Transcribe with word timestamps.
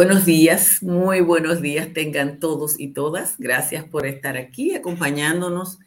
Buenos 0.00 0.24
días, 0.24 0.82
muy 0.82 1.20
buenos 1.20 1.60
días 1.60 1.92
tengan 1.92 2.40
todos 2.40 2.80
y 2.80 2.94
todas. 2.94 3.36
Gracias 3.36 3.84
por 3.84 4.06
estar 4.06 4.38
aquí 4.38 4.74
acompañándonos 4.74 5.78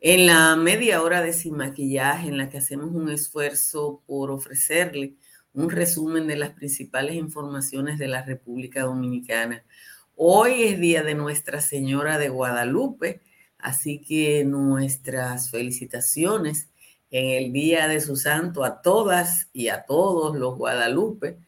en 0.00 0.26
la 0.26 0.56
media 0.56 1.00
hora 1.00 1.22
de 1.22 1.32
sin 1.32 1.58
maquillaje 1.58 2.26
en 2.26 2.36
la 2.36 2.48
que 2.48 2.58
hacemos 2.58 2.92
un 2.92 3.10
esfuerzo 3.10 4.02
por 4.08 4.32
ofrecerle 4.32 5.14
un 5.52 5.70
resumen 5.70 6.26
de 6.26 6.34
las 6.34 6.50
principales 6.50 7.14
informaciones 7.14 7.96
de 7.96 8.08
la 8.08 8.22
República 8.22 8.82
Dominicana. 8.82 9.62
Hoy 10.16 10.64
es 10.64 10.80
día 10.80 11.04
de 11.04 11.14
Nuestra 11.14 11.60
Señora 11.60 12.18
de 12.18 12.30
Guadalupe, 12.30 13.20
así 13.58 14.00
que 14.00 14.44
nuestras 14.44 15.52
felicitaciones 15.52 16.70
en 17.08 17.44
el 17.44 17.52
día 17.52 17.86
de 17.86 18.00
su 18.00 18.16
santo 18.16 18.64
a 18.64 18.82
todas 18.82 19.48
y 19.52 19.68
a 19.68 19.84
todos 19.84 20.36
los 20.36 20.58
Guadalupe 20.58 21.38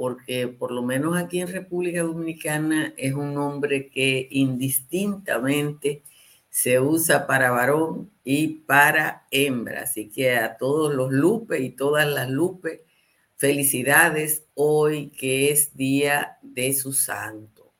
porque 0.00 0.48
por 0.48 0.70
lo 0.70 0.80
menos 0.80 1.14
aquí 1.14 1.42
en 1.42 1.48
República 1.48 2.00
Dominicana 2.00 2.94
es 2.96 3.12
un 3.12 3.34
nombre 3.34 3.90
que 3.90 4.28
indistintamente 4.30 6.04
se 6.48 6.80
usa 6.80 7.26
para 7.26 7.50
varón 7.50 8.10
y 8.24 8.46
para 8.48 9.26
hembra. 9.30 9.82
Así 9.82 10.08
que 10.08 10.38
a 10.38 10.56
todos 10.56 10.94
los 10.94 11.12
Lupe 11.12 11.60
y 11.60 11.68
todas 11.68 12.08
las 12.08 12.30
Lupe, 12.30 12.82
felicidades 13.36 14.46
hoy 14.54 15.10
que 15.10 15.52
es 15.52 15.76
día 15.76 16.38
de 16.40 16.72
su 16.72 16.94
santo. 16.94 17.70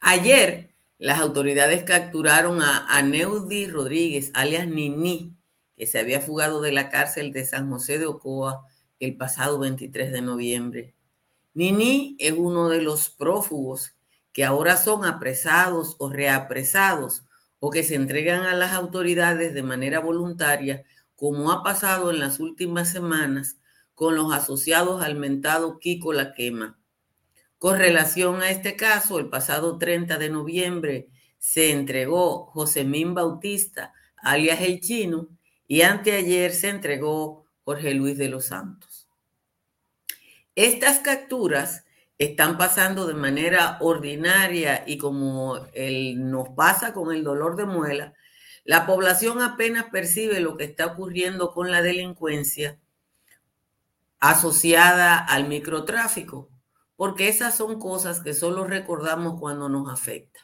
Ayer 0.00 0.70
las 0.96 1.20
autoridades 1.20 1.82
capturaron 1.82 2.62
a, 2.62 2.86
a 2.88 3.02
Neudi 3.02 3.66
Rodríguez, 3.66 4.30
alias 4.32 4.66
Nini, 4.66 5.36
que 5.76 5.86
se 5.86 5.98
había 5.98 6.22
fugado 6.22 6.62
de 6.62 6.72
la 6.72 6.88
cárcel 6.88 7.30
de 7.30 7.44
San 7.44 7.68
José 7.68 7.98
de 7.98 8.06
Ocoa 8.06 8.66
el 9.02 9.16
pasado 9.16 9.58
23 9.58 10.12
de 10.12 10.22
noviembre. 10.22 10.94
Nini 11.54 12.16
es 12.20 12.34
uno 12.36 12.68
de 12.68 12.80
los 12.80 13.08
prófugos 13.08 13.96
que 14.32 14.44
ahora 14.44 14.76
son 14.76 15.04
apresados 15.04 15.96
o 15.98 16.08
reapresados 16.08 17.24
o 17.58 17.70
que 17.70 17.82
se 17.82 17.96
entregan 17.96 18.42
a 18.44 18.54
las 18.54 18.72
autoridades 18.72 19.54
de 19.54 19.64
manera 19.64 19.98
voluntaria, 19.98 20.84
como 21.16 21.50
ha 21.50 21.64
pasado 21.64 22.12
en 22.12 22.20
las 22.20 22.38
últimas 22.38 22.90
semanas 22.90 23.58
con 23.94 24.14
los 24.14 24.32
asociados 24.32 25.02
al 25.02 25.16
mentado 25.16 25.80
Kiko 25.80 26.12
La 26.12 26.32
Quema. 26.32 26.78
Con 27.58 27.78
relación 27.78 28.40
a 28.40 28.50
este 28.50 28.76
caso, 28.76 29.18
el 29.18 29.28
pasado 29.28 29.78
30 29.78 30.16
de 30.18 30.30
noviembre 30.30 31.08
se 31.38 31.72
entregó 31.72 32.46
Josemín 32.46 33.14
Bautista, 33.14 33.92
alias 34.16 34.60
El 34.60 34.80
Chino, 34.80 35.28
y 35.66 35.82
anteayer 35.82 36.52
se 36.52 36.68
entregó 36.68 37.46
Jorge 37.64 37.94
Luis 37.94 38.18
de 38.18 38.28
los 38.28 38.46
Santos. 38.46 38.91
Estas 40.54 40.98
capturas 40.98 41.84
están 42.18 42.58
pasando 42.58 43.06
de 43.06 43.14
manera 43.14 43.78
ordinaria 43.80 44.84
y 44.86 44.98
como 44.98 45.66
nos 46.16 46.48
pasa 46.50 46.92
con 46.92 47.10
el 47.10 47.24
dolor 47.24 47.56
de 47.56 47.64
muela, 47.64 48.12
la 48.64 48.84
población 48.84 49.40
apenas 49.40 49.86
percibe 49.86 50.40
lo 50.40 50.58
que 50.58 50.64
está 50.64 50.86
ocurriendo 50.86 51.52
con 51.52 51.70
la 51.70 51.80
delincuencia 51.80 52.78
asociada 54.20 55.18
al 55.18 55.48
microtráfico, 55.48 56.50
porque 56.96 57.28
esas 57.28 57.56
son 57.56 57.80
cosas 57.80 58.20
que 58.20 58.34
solo 58.34 58.64
recordamos 58.64 59.40
cuando 59.40 59.70
nos 59.70 59.90
afecta. 59.90 60.40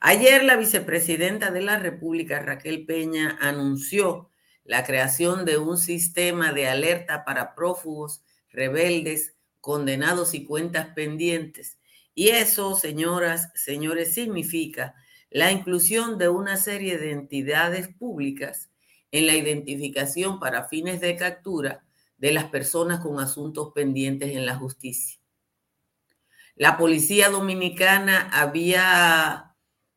Ayer 0.00 0.42
la 0.42 0.56
vicepresidenta 0.56 1.52
de 1.52 1.62
la 1.62 1.78
República, 1.78 2.40
Raquel 2.40 2.84
Peña, 2.84 3.38
anunció 3.40 4.28
la 4.64 4.82
creación 4.82 5.44
de 5.44 5.56
un 5.56 5.78
sistema 5.78 6.52
de 6.52 6.68
alerta 6.68 7.24
para 7.24 7.54
prófugos 7.54 8.23
rebeldes, 8.54 9.34
condenados 9.60 10.34
y 10.34 10.44
cuentas 10.44 10.88
pendientes. 10.94 11.78
Y 12.14 12.28
eso, 12.28 12.74
señoras, 12.76 13.50
señores, 13.54 14.14
significa 14.14 14.94
la 15.30 15.50
inclusión 15.50 16.16
de 16.16 16.28
una 16.28 16.56
serie 16.56 16.96
de 16.96 17.10
entidades 17.10 17.88
públicas 17.88 18.70
en 19.10 19.26
la 19.26 19.34
identificación 19.34 20.38
para 20.38 20.68
fines 20.68 21.00
de 21.00 21.16
captura 21.16 21.84
de 22.18 22.32
las 22.32 22.44
personas 22.44 23.00
con 23.00 23.18
asuntos 23.20 23.72
pendientes 23.74 24.36
en 24.36 24.46
la 24.46 24.54
justicia. 24.54 25.18
La 26.54 26.76
policía 26.78 27.30
dominicana 27.30 28.30
había 28.32 29.56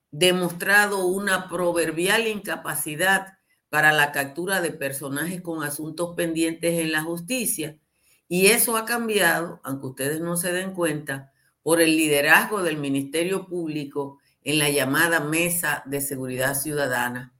demostrado 0.10 1.06
una 1.06 1.48
proverbial 1.48 2.26
incapacidad 2.26 3.38
para 3.70 3.92
la 3.92 4.12
captura 4.12 4.62
de 4.62 4.72
personajes 4.72 5.42
con 5.42 5.62
asuntos 5.64 6.16
pendientes 6.16 6.80
en 6.80 6.92
la 6.92 7.04
justicia 7.04 7.78
y 8.28 8.48
eso 8.48 8.78
ha 8.78 8.86
cambiado, 8.86 9.62
aunque 9.64 9.88
ustedes 9.88 10.22
no 10.22 10.38
se 10.38 10.52
den 10.52 10.74
cuenta, 10.74 11.32
por 11.64 11.82
el 11.82 11.98
liderazgo 11.98 12.64
del 12.64 12.78
Ministerio 12.78 13.48
Público 13.48 14.20
en 14.44 14.60
la 14.60 14.70
llamada 14.70 15.20
Mesa 15.20 15.84
de 15.86 16.02
Seguridad 16.02 16.56
Ciudadana. 16.56 17.34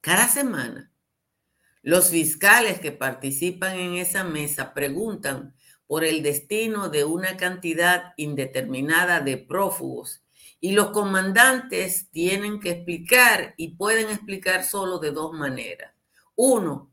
Cada 0.00 0.28
semana, 0.28 0.92
los 1.82 2.10
fiscales 2.10 2.80
que 2.80 2.92
participan 2.92 3.76
en 3.76 3.94
esa 3.94 4.24
mesa 4.24 4.72
preguntan 4.72 5.54
por 5.86 6.04
el 6.04 6.22
destino 6.22 6.88
de 6.88 7.04
una 7.04 7.36
cantidad 7.36 8.14
indeterminada 8.16 9.20
de 9.20 9.36
prófugos 9.36 10.24
y 10.60 10.72
los 10.72 10.90
comandantes 10.90 12.10
tienen 12.10 12.58
que 12.58 12.70
explicar 12.70 13.54
y 13.56 13.76
pueden 13.76 14.08
explicar 14.08 14.64
solo 14.64 14.98
de 14.98 15.10
dos 15.10 15.32
maneras. 15.32 15.92
Uno, 16.36 16.90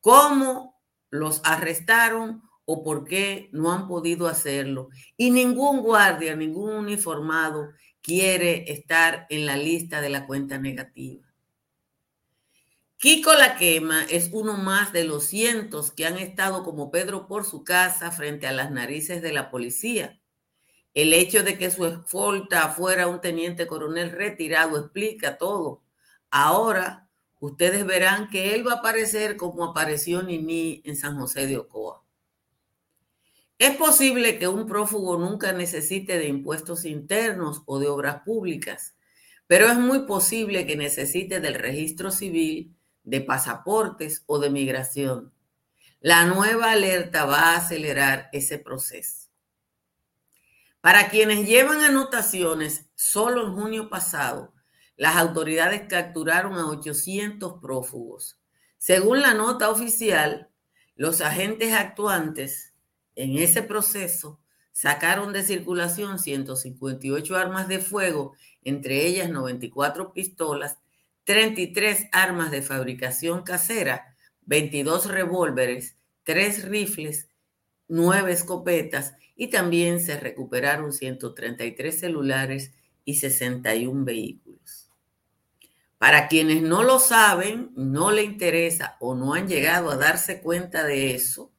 cómo 0.00 0.75
los 1.10 1.40
arrestaron 1.44 2.42
o 2.64 2.82
por 2.82 3.04
qué 3.04 3.48
no 3.52 3.72
han 3.72 3.88
podido 3.88 4.26
hacerlo. 4.26 4.88
Y 5.16 5.30
ningún 5.30 5.82
guardia, 5.82 6.34
ningún 6.34 6.72
uniformado 6.72 7.70
quiere 8.02 8.70
estar 8.70 9.26
en 9.30 9.46
la 9.46 9.56
lista 9.56 10.00
de 10.00 10.10
la 10.10 10.26
cuenta 10.26 10.58
negativa. 10.58 11.24
Kiko 12.98 13.34
La 13.34 13.56
Quema 13.56 14.04
es 14.04 14.30
uno 14.32 14.56
más 14.56 14.92
de 14.92 15.04
los 15.04 15.24
cientos 15.24 15.92
que 15.92 16.06
han 16.06 16.16
estado 16.16 16.64
como 16.64 16.90
Pedro 16.90 17.28
por 17.28 17.44
su 17.44 17.62
casa 17.62 18.10
frente 18.10 18.46
a 18.46 18.52
las 18.52 18.70
narices 18.70 19.22
de 19.22 19.32
la 19.32 19.50
policía. 19.50 20.20
El 20.94 21.12
hecho 21.12 21.42
de 21.42 21.58
que 21.58 21.70
su 21.70 21.84
escolta 21.84 22.70
fuera 22.70 23.06
un 23.06 23.20
teniente 23.20 23.66
coronel 23.66 24.12
retirado 24.12 24.78
explica 24.78 25.36
todo. 25.36 25.82
Ahora 26.30 27.05
ustedes 27.40 27.84
verán 27.86 28.28
que 28.28 28.54
él 28.54 28.66
va 28.66 28.74
a 28.74 28.76
aparecer 28.76 29.36
como 29.36 29.64
apareció 29.64 30.22
Nini 30.22 30.82
en 30.84 30.96
San 30.96 31.18
José 31.18 31.46
de 31.46 31.58
Ocoa. 31.58 32.02
Es 33.58 33.76
posible 33.76 34.38
que 34.38 34.48
un 34.48 34.66
prófugo 34.66 35.16
nunca 35.16 35.52
necesite 35.52 36.18
de 36.18 36.28
impuestos 36.28 36.84
internos 36.84 37.62
o 37.64 37.78
de 37.78 37.88
obras 37.88 38.22
públicas, 38.22 38.96
pero 39.46 39.66
es 39.68 39.78
muy 39.78 40.00
posible 40.00 40.66
que 40.66 40.76
necesite 40.76 41.40
del 41.40 41.54
registro 41.54 42.10
civil, 42.10 42.76
de 43.02 43.20
pasaportes 43.20 44.24
o 44.26 44.38
de 44.38 44.50
migración. 44.50 45.32
La 46.00 46.26
nueva 46.26 46.72
alerta 46.72 47.24
va 47.24 47.52
a 47.52 47.56
acelerar 47.56 48.28
ese 48.32 48.58
proceso. 48.58 49.30
Para 50.82 51.08
quienes 51.08 51.46
llevan 51.46 51.80
anotaciones, 51.80 52.86
solo 52.94 53.46
en 53.46 53.54
junio 53.54 53.88
pasado 53.88 54.52
las 54.96 55.16
autoridades 55.16 55.82
capturaron 55.88 56.54
a 56.54 56.68
800 56.68 57.60
prófugos. 57.60 58.38
Según 58.78 59.20
la 59.20 59.34
nota 59.34 59.70
oficial, 59.70 60.48
los 60.94 61.20
agentes 61.20 61.72
actuantes 61.72 62.72
en 63.14 63.36
ese 63.36 63.62
proceso 63.62 64.40
sacaron 64.72 65.32
de 65.32 65.42
circulación 65.42 66.18
158 66.18 67.36
armas 67.36 67.68
de 67.68 67.78
fuego, 67.78 68.34
entre 68.62 69.06
ellas 69.06 69.30
94 69.30 70.12
pistolas, 70.12 70.78
33 71.24 72.08
armas 72.12 72.50
de 72.50 72.62
fabricación 72.62 73.42
casera, 73.42 74.14
22 74.42 75.06
revólveres, 75.06 75.96
3 76.24 76.68
rifles, 76.68 77.28
9 77.88 78.32
escopetas 78.32 79.14
y 79.34 79.48
también 79.48 80.00
se 80.00 80.18
recuperaron 80.18 80.92
133 80.92 81.98
celulares 81.98 82.72
y 83.04 83.14
61 83.14 84.04
vehículos. 84.04 84.75
Para 85.98 86.28
quienes 86.28 86.62
no 86.62 86.82
lo 86.82 86.98
saben, 86.98 87.72
no 87.74 88.10
le 88.10 88.22
interesa 88.22 88.96
o 89.00 89.14
no 89.14 89.32
han 89.32 89.48
llegado 89.48 89.90
a 89.90 89.96
darse 89.96 90.42
cuenta 90.42 90.84
de 90.84 91.14
eso, 91.14 91.52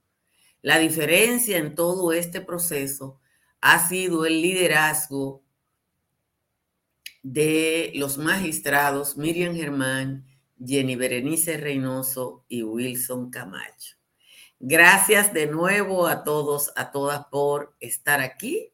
la 0.61 0.77
diferencia 0.77 1.57
en 1.57 1.75
todo 1.75 2.11
este 2.11 2.41
proceso 2.41 3.19
ha 3.61 3.87
sido 3.87 4.25
el 4.25 4.41
liderazgo 4.41 5.43
de 7.23 7.91
los 7.95 8.17
magistrados 8.17 9.17
Miriam 9.17 9.55
Germán, 9.55 10.25
Jenny 10.63 10.95
Berenice 10.95 11.57
Reynoso 11.57 12.45
y 12.47 12.63
Wilson 12.63 13.31
Camacho. 13.31 13.95
Gracias 14.59 15.33
de 15.33 15.47
nuevo 15.47 16.07
a 16.07 16.23
todos, 16.23 16.71
a 16.75 16.91
todas 16.91 17.25
por 17.27 17.75
estar 17.79 18.21
aquí. 18.21 18.71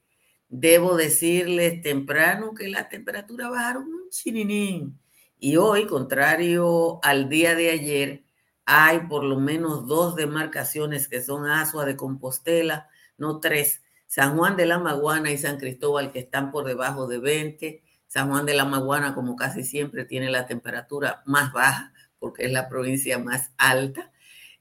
Debo 0.48 0.96
decirles 0.96 1.82
temprano 1.82 2.54
que 2.54 2.70
la 2.70 2.90
temperatura 2.90 3.50
bajaron 3.50 3.84
un 3.84 4.10
chininín 4.10 5.03
y 5.44 5.58
hoy, 5.58 5.88
contrario 5.88 7.02
al 7.04 7.28
día 7.28 7.54
de 7.54 7.70
ayer, 7.70 8.24
hay 8.64 9.02
por 9.10 9.26
lo 9.26 9.42
menos 9.42 9.86
dos 9.88 10.16
demarcaciones 10.16 11.10
que 11.10 11.22
son 11.22 11.46
Asua 11.48 11.84
de 11.84 11.98
Compostela, 11.98 12.88
no 13.18 13.42
tres, 13.42 13.82
San 14.08 14.38
Juan 14.38 14.56
de 14.56 14.66
la 14.66 14.80
Maguana 14.80 15.32
y 15.32 15.38
San 15.38 15.58
Cristóbal 15.58 16.14
que 16.14 16.20
están 16.20 16.50
por 16.50 16.64
debajo 16.64 17.08
de 17.08 17.18
20. 17.20 17.84
San 18.08 18.30
Juan 18.30 18.46
de 18.46 18.54
la 18.54 18.64
Maguana, 18.64 19.14
como 19.14 19.36
casi 19.36 19.66
siempre, 19.66 20.06
tiene 20.06 20.32
la 20.32 20.48
temperatura 20.48 21.24
más 21.26 21.52
baja 21.52 21.92
porque 22.20 22.46
es 22.46 22.52
la 22.54 22.70
provincia 22.70 23.20
más 23.20 23.52
alta 23.58 24.14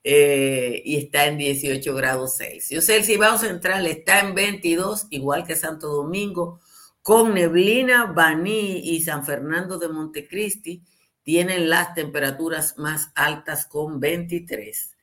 eh, 0.03 0.83
y 0.85 0.97
está 0.97 1.27
en 1.27 1.39
18 1.39 1.95
grados 1.95 2.39
Celsius. 2.39 2.89
El 2.89 3.05
Cibao 3.05 3.39
Central 3.39 3.87
está 3.87 4.19
en 4.19 4.35
22, 4.35 5.07
igual 5.11 5.47
que 5.47 5.55
Santo 5.55 5.87
Domingo, 5.87 6.59
con 7.03 7.35
neblina, 7.35 8.07
Baní 8.07 8.79
y 8.79 9.03
San 9.03 9.25
Fernando 9.25 9.79
de 9.79 9.89
Montecristi 9.89 10.85
tienen 11.23 11.69
las 11.69 11.95
temperaturas 11.95 12.79
más 12.79 13.11
altas 13.15 13.67
con 13.67 13.99
23. 14.01 14.97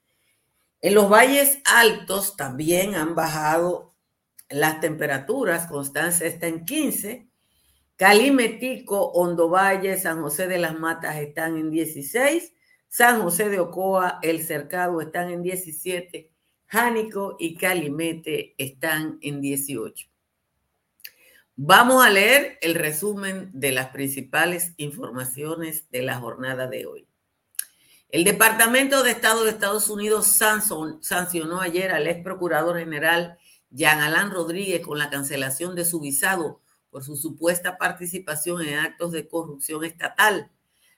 En 0.82 0.94
los 0.94 1.10
valles 1.10 1.60
altos 1.66 2.38
también 2.38 2.96
han 2.96 3.16
bajado 3.16 3.94
las 4.50 4.80
temperaturas. 4.80 5.68
Constanza 5.68 6.26
está 6.26 6.48
en 6.48 6.64
15. 6.64 7.28
Calimetico, 7.98 9.12
Hondo 9.12 9.50
Valle, 9.50 9.98
San 9.98 10.22
José 10.22 10.48
de 10.48 10.58
las 10.58 10.80
Matas 10.80 11.18
están 11.18 11.58
en 11.58 11.70
16. 11.70 12.54
San 12.88 13.22
José 13.22 13.50
de 13.50 13.60
Ocoa, 13.60 14.20
El 14.22 14.42
Cercado 14.42 15.02
están 15.02 15.30
en 15.32 15.44
17. 15.44 16.32
Jánico 16.66 17.36
y 17.40 17.56
Calimete 17.56 18.56
están 18.58 19.18
en 19.22 19.42
18. 19.42 20.08
Vamos 21.62 22.06
a 22.06 22.10
leer 22.10 22.58
el 22.62 22.74
resumen 22.74 23.50
de 23.52 23.74
las 23.74 23.90
principales 23.90 24.72
informaciones 24.78 25.92
de 25.92 26.04
la 26.04 26.18
jornada 26.18 26.68
de 26.68 26.86
hoy. 26.86 27.06
El 28.08 28.24
Departamento 28.24 29.04
de 29.04 29.12
Estado 29.12 29.44
de 29.44 29.50
Estados 29.50 29.90
Unidos 29.90 30.26
sancionó 31.02 31.60
ayer 31.60 31.92
al 31.92 32.08
ex 32.08 32.24
procurador 32.24 32.80
general 32.80 33.38
Jean 33.72 34.00
Alain 34.00 34.32
Rodríguez 34.32 34.80
con 34.80 35.00
la 35.00 35.10
cancelación 35.10 35.76
de 35.76 35.84
su 35.84 36.00
visado 36.00 36.62
por 36.92 37.04
su 37.04 37.18
supuesta 37.18 37.78
participación 37.78 38.62
en 38.62 38.80
actos 38.80 39.12
de 39.12 39.28
corrupción 39.28 39.84
estatal. 39.84 40.50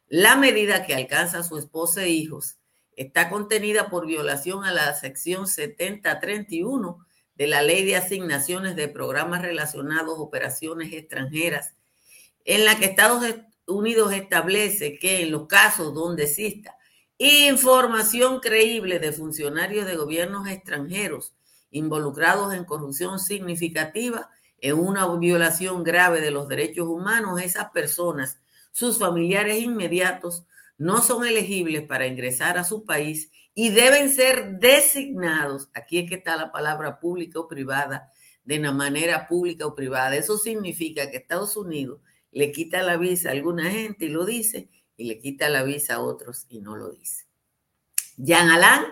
La 0.10 0.36
medida 0.36 0.86
que 0.86 0.94
alcanza 0.94 1.40
a 1.40 1.44
su 1.44 1.58
esposa 1.58 2.04
e 2.04 2.10
hijos 2.10 2.58
está 2.96 3.32
contenida 3.32 3.90
por 3.90 4.06
violación 4.06 4.64
a 4.64 4.72
la 4.72 4.94
sección 4.94 5.48
7031 5.48 7.04
de 7.42 7.48
la 7.48 7.64
Ley 7.64 7.84
de 7.84 7.96
Asignaciones 7.96 8.76
de 8.76 8.88
Programas 8.88 9.42
Relacionados 9.42 10.20
Operaciones 10.20 10.94
Extranjeras, 10.94 11.74
en 12.46 12.66
la 12.66 12.78
que 12.78 12.86
Estados 12.86 13.26
Unidos 13.66 14.14
establece 14.14 15.00
que 15.00 15.24
en 15.24 15.32
los 15.32 15.48
casos 15.48 15.92
donde 15.96 16.26
exista 16.26 16.78
información 17.18 18.42
creíble 18.42 19.00
de 19.00 19.12
funcionarios 19.12 19.88
de 19.88 19.96
gobiernos 19.96 20.48
extranjeros 20.48 21.34
involucrados 21.72 22.54
en 22.54 22.64
corrupción 22.64 23.18
significativa, 23.18 24.30
en 24.60 24.78
una 24.78 25.08
violación 25.16 25.84
grave 25.84 26.22
de 26.22 26.30
los 26.30 26.48
derechos 26.48 26.88
humanos, 26.88 27.42
esas 27.42 27.72
personas, 27.72 28.40
sus 28.72 29.00
familiares 29.00 29.58
inmediatos, 29.64 30.44
no 30.78 31.02
son 31.02 31.26
elegibles 31.26 31.82
para 31.88 32.06
ingresar 32.06 32.60
a 32.60 32.64
su 32.64 32.86
país 32.86 33.32
y 33.54 33.70
deben 33.70 34.10
ser 34.10 34.60
designados, 34.60 35.70
aquí 35.74 36.00
es 36.00 36.10
que 36.10 36.16
está 36.16 36.38
la 36.38 36.52
palabra 36.52 37.00
pública 37.00 37.40
o 37.40 37.48
privada, 37.48 38.12
de 38.44 38.60
una 38.60 38.72
manera 38.72 39.28
pública 39.28 39.66
o 39.66 39.76
privada. 39.76 40.16
Eso 40.16 40.38
significa 40.38 41.10
que 41.12 41.18
Estados 41.18 41.58
Unidos 41.58 42.02
le 42.32 42.52
quita 42.52 42.82
la 42.82 42.98
visa 42.98 43.30
a 43.30 43.34
alguna 43.34 43.70
gente 43.70 44.06
y 44.06 44.10
lo 44.10 44.26
dice, 44.26 44.70
y 44.98 45.06
le 45.06 45.20
quita 45.20 45.50
la 45.50 45.64
visa 45.64 45.96
a 45.96 46.02
otros 46.02 46.46
y 46.50 46.60
no 46.60 46.76
lo 46.76 46.90
dice. 46.90 47.26
Jean 48.18 48.50
Alain 48.50 48.84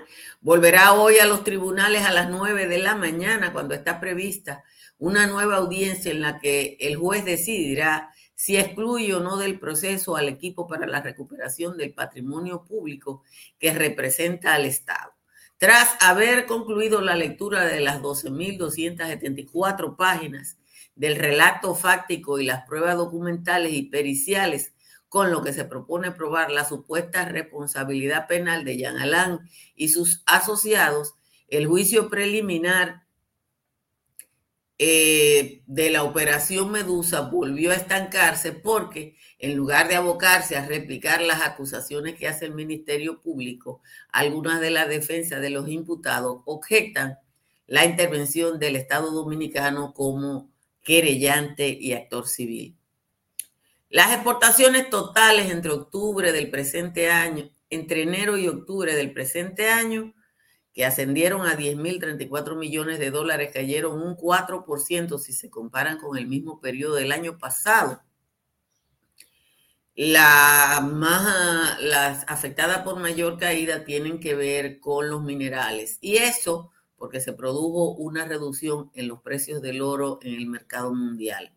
volverá 0.42 0.94
hoy 0.94 1.20
a 1.20 1.26
los 1.26 1.44
tribunales 1.44 2.04
a 2.04 2.12
las 2.12 2.30
9 2.30 2.68
de 2.68 2.80
la 2.80 2.96
mañana 2.96 3.54
cuando 3.54 3.76
está 3.76 4.00
prevista 4.00 4.64
una 4.98 5.28
nueva 5.28 5.58
audiencia 5.58 6.12
en 6.12 6.22
la 6.22 6.40
que 6.40 6.78
el 6.80 6.96
juez 6.96 7.26
decidirá 7.26 8.12
si 8.40 8.56
excluye 8.56 9.14
o 9.14 9.20
no 9.20 9.36
del 9.36 9.60
proceso 9.60 10.16
al 10.16 10.30
equipo 10.30 10.66
para 10.66 10.88
la 10.88 11.02
recuperación 11.02 11.76
del 11.76 11.94
patrimonio 11.94 12.64
público 12.64 13.22
que 13.60 13.74
representa 13.74 14.54
al 14.54 14.64
Estado. 14.64 15.12
Tras 15.58 15.98
haber 16.00 16.46
concluido 16.46 17.02
la 17.02 17.18
lectura 17.18 17.66
de 17.66 17.82
las 17.82 18.02
12.274 18.02 19.98
páginas 19.98 20.58
del 20.96 21.18
relato 21.18 21.76
fáctico 21.76 22.40
y 22.40 22.46
las 22.46 22.66
pruebas 22.66 22.96
documentales 22.96 23.74
y 23.74 23.84
periciales 23.84 24.74
con 25.10 25.32
lo 25.32 25.44
que 25.44 25.52
se 25.52 25.66
propone 25.66 26.12
probar 26.12 26.50
la 26.50 26.64
supuesta 26.64 27.26
responsabilidad 27.26 28.26
penal 28.30 28.64
de 28.64 28.78
Jean 28.78 29.00
Alain 29.00 29.40
y 29.76 29.90
sus 29.90 30.24
asociados, 30.26 31.16
el 31.50 31.68
juicio 31.68 32.10
preliminar 32.10 33.04
eh, 34.82 35.62
de 35.68 35.90
la 35.90 36.04
operación 36.04 36.72
Medusa 36.72 37.20
volvió 37.20 37.72
a 37.72 37.76
estancarse 37.76 38.54
porque 38.54 39.18
en 39.38 39.58
lugar 39.58 39.90
de 39.90 39.96
abocarse 39.96 40.56
a 40.56 40.66
replicar 40.66 41.22
las 41.22 41.42
acusaciones 41.42 42.16
que 42.16 42.30
hace 42.30 42.46
el 42.46 42.54
Ministerio 42.54 43.22
Público, 43.22 43.82
algunas 44.10 44.62
de 44.62 44.72
las 44.72 44.88
defensas 44.88 45.42
de 45.42 45.50
los 45.50 45.68
imputados 45.68 46.44
objetan 46.46 47.20
la 47.68 47.84
intervención 47.84 48.58
del 48.58 48.78
Estado 48.78 49.12
Dominicano 49.12 49.94
como 49.94 50.50
querellante 50.82 51.68
y 51.70 51.92
actor 51.92 52.26
civil. 52.28 52.78
Las 53.90 54.14
exportaciones 54.14 54.90
totales 54.90 55.52
entre 55.52 55.72
octubre 55.72 56.32
del 56.32 56.50
presente 56.50 57.12
año, 57.12 57.50
entre 57.70 58.04
enero 58.04 58.38
y 58.38 58.48
octubre 58.48 58.96
del 58.96 59.12
presente 59.12 59.70
año, 59.70 60.14
que 60.80 60.86
ascendieron 60.86 61.46
a 61.46 61.58
10.034 61.58 62.56
millones 62.56 63.00
de 63.00 63.12
dólares, 63.12 63.52
cayeron 63.54 64.02
un 64.02 64.16
4% 64.16 65.20
si 65.20 65.34
se 65.34 65.50
comparan 65.50 65.98
con 65.98 66.18
el 66.18 66.26
mismo 66.26 66.62
periodo 66.62 66.96
del 66.96 67.12
año 67.12 67.38
pasado. 67.38 68.02
La 69.94 70.80
más, 70.90 71.82
las 71.82 72.24
afectadas 72.30 72.84
por 72.84 72.98
mayor 72.98 73.38
caída 73.38 73.84
tienen 73.84 74.22
que 74.22 74.36
ver 74.36 74.80
con 74.80 75.10
los 75.10 75.22
minerales. 75.22 75.98
Y 76.00 76.16
eso 76.16 76.72
porque 76.96 77.20
se 77.20 77.34
produjo 77.34 77.92
una 77.96 78.24
reducción 78.24 78.90
en 78.94 79.10
los 79.10 79.20
precios 79.22 79.62
del 79.62 79.82
oro 79.82 80.20
en 80.22 80.34
el 80.34 80.48
mercado 80.48 80.94
mundial. 80.96 81.52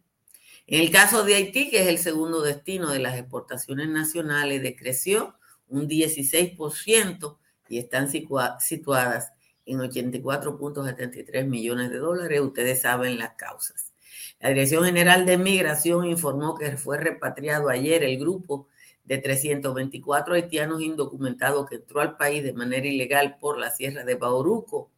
En 0.67 0.81
el 0.81 0.91
caso 0.91 1.23
de 1.23 1.37
Haití, 1.37 1.71
que 1.71 1.83
es 1.83 1.87
el 1.87 1.99
segundo 1.99 2.43
destino 2.43 2.91
de 2.91 2.99
las 2.99 3.17
exportaciones 3.17 3.89
nacionales, 3.89 4.63
decreció 4.63 5.37
un 5.69 5.87
16% 5.87 7.39
y 7.73 7.79
están 7.79 8.11
situadas 8.11 9.33
en 9.65 9.79
84.73 9.79 11.47
millones 11.47 11.91
de 11.91 11.97
dólares. 11.97 12.43
Ustedes 12.43 12.83
saben 12.83 13.19
las 13.19 13.33
causas. 13.33 13.95
La 14.41 14.51
Dirección 14.51 14.85
General 14.85 15.25
de 15.25 15.39
Migración 15.39 16.05
informó 16.05 16.55
que 16.55 16.77
fue 16.77 16.99
repatriado 16.99 17.71
ayer 17.71 18.05
el 18.05 18.19
grupo 18.19 18.69
de 19.05 19.17
324 19.17 20.35
haitianos 20.35 20.83
indocumentados 20.83 21.67
que 21.67 21.77
entró 21.77 22.03
al 22.03 22.19
país 22.19 22.45
de 22.45 22.53
manera 22.53 22.87
ilegal 22.87 23.39
por 23.41 23.57
la 23.57 23.71
Sierra 23.71 24.05
de 24.05 24.17
Bauruco 24.17 24.91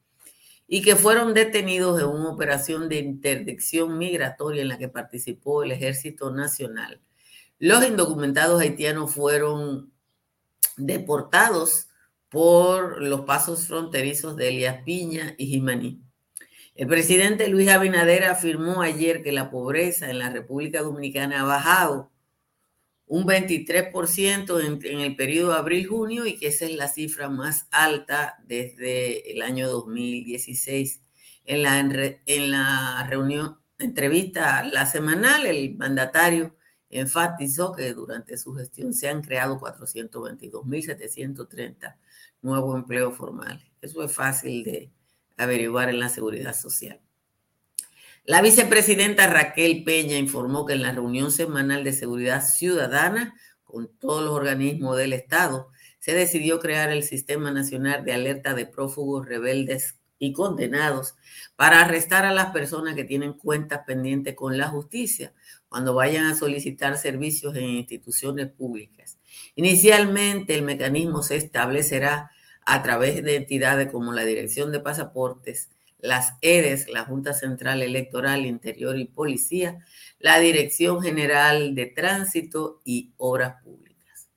y 0.67 0.83
que 0.83 0.97
fueron 0.97 1.33
detenidos 1.33 2.01
en 2.01 2.09
una 2.09 2.31
operación 2.31 2.89
de 2.89 2.97
interdicción 2.97 3.99
migratoria 3.99 4.63
en 4.63 4.69
la 4.69 4.79
que 4.79 4.89
participó 4.89 5.63
el 5.63 5.71
Ejército 5.71 6.33
Nacional. 6.33 7.01
Los 7.61 7.87
indocumentados 7.87 8.61
haitianos 8.61 9.15
fueron 9.15 9.93
deportados 10.77 11.87
por 12.35 13.01
los 13.01 13.21
pasos 13.21 13.69
fronterizos 13.69 14.37
de 14.37 14.49
Elías 14.49 14.83
Piña 14.83 15.37
y 15.39 15.47
Jimaní. 15.47 16.03
El 16.75 16.89
presidente 16.89 17.47
Luis 17.47 17.69
Abinader 17.69 18.25
afirmó 18.25 18.83
ayer 18.83 19.23
que 19.23 19.31
la 19.31 19.53
pobreza 19.53 20.11
en 20.11 20.19
la 20.19 20.31
República 20.31 20.83
Dominicana 20.83 21.43
ha 21.43 21.45
bajado 21.45 22.11
un 23.07 23.25
23% 23.25 24.85
en, 24.85 25.01
el 25.01 25.15
periodo 25.15 25.55
abril-junio 25.55 26.27
y 26.27 26.37
que 26.37 26.49
esa 26.49 26.65
es 26.65 26.75
la 26.75 26.89
cifra 26.89 27.29
más 27.29 27.69
alta 27.71 28.43
desde 28.49 29.31
el 29.31 29.41
año 29.41 29.69
2016. 29.69 31.03
En 31.45 31.63
la, 31.63 31.79
en 31.79 32.51
la 32.51 33.07
reunión, 33.09 33.59
entrevista 33.79 34.65
la 34.65 34.87
semanal, 34.87 35.47
el 35.47 35.77
mandatario 35.77 36.57
enfatizó 36.91 37.71
que 37.71 37.95
durante 37.95 38.37
su 38.37 38.55
gestión 38.55 38.93
se 38.93 39.09
han 39.09 39.23
creado 39.23 39.61
422.730 39.61 41.95
nuevo 42.45 42.77
empleo 42.77 43.11
formal. 43.11 43.65
Eso 43.81 44.05
es 44.05 44.13
fácil 44.13 44.63
de 44.63 44.93
averiguar 45.37 45.89
en 45.89 45.99
la 45.99 46.09
seguridad 46.09 46.55
social. 46.55 47.01
La 48.25 48.41
vicepresidenta 48.41 49.27
Raquel 49.27 49.83
Peña 49.85 50.17
informó 50.17 50.65
que 50.65 50.75
en 50.75 50.83
la 50.83 50.93
reunión 50.93 51.31
semanal 51.31 51.85
de 51.85 51.93
seguridad 51.93 52.43
ciudadana 52.43 53.35
con 53.65 53.89
todos 53.99 54.23
los 54.23 54.33
organismos 54.33 54.97
del 54.97 55.13
Estado 55.13 55.69
se 55.99 56.15
decidió 56.15 56.61
crear 56.61 56.91
el 56.91 57.03
Sistema 57.03 57.51
Nacional 57.51 58.05
de 58.05 58.13
Alerta 58.13 58.55
de 58.55 58.67
Prófugos 58.67 59.27
Rebeldes 59.27 59.99
y 60.19 60.33
Condenados 60.33 61.17
para 61.57 61.81
arrestar 61.81 62.25
a 62.25 62.33
las 62.33 62.53
personas 62.53 62.95
que 62.95 63.05
tienen 63.05 63.33
cuentas 63.33 63.81
pendientes 63.87 64.35
con 64.35 64.57
la 64.59 64.69
justicia 64.69 65.33
cuando 65.69 65.95
vayan 65.95 66.27
a 66.27 66.37
solicitar 66.37 66.97
servicios 66.97 67.57
en 67.57 67.65
instituciones 67.65 68.49
públicas. 68.49 69.19
Inicialmente 69.55 70.55
el 70.55 70.63
mecanismo 70.63 71.23
se 71.23 71.37
establecerá 71.37 72.31
a 72.67 72.83
través 72.83 73.23
de 73.23 73.37
entidades 73.37 73.91
como 73.91 74.13
la 74.13 74.25
Dirección 74.25 74.73
de 74.73 74.81
Pasaportes, 74.81 75.71
las 75.99 76.35
EDES, 76.43 76.89
la 76.89 77.05
Junta 77.05 77.33
Central 77.33 77.83
Electoral, 77.83 78.45
Interior 78.47 78.99
y 78.99 79.07
Policía, 79.07 79.79
la 80.19 80.39
Dirección 80.39 81.03
General 81.03 81.75
de 81.75 81.87
Tránsito 81.87 82.83
y 82.85 83.13
Obras 83.17 83.63
Públicas. 83.63 84.29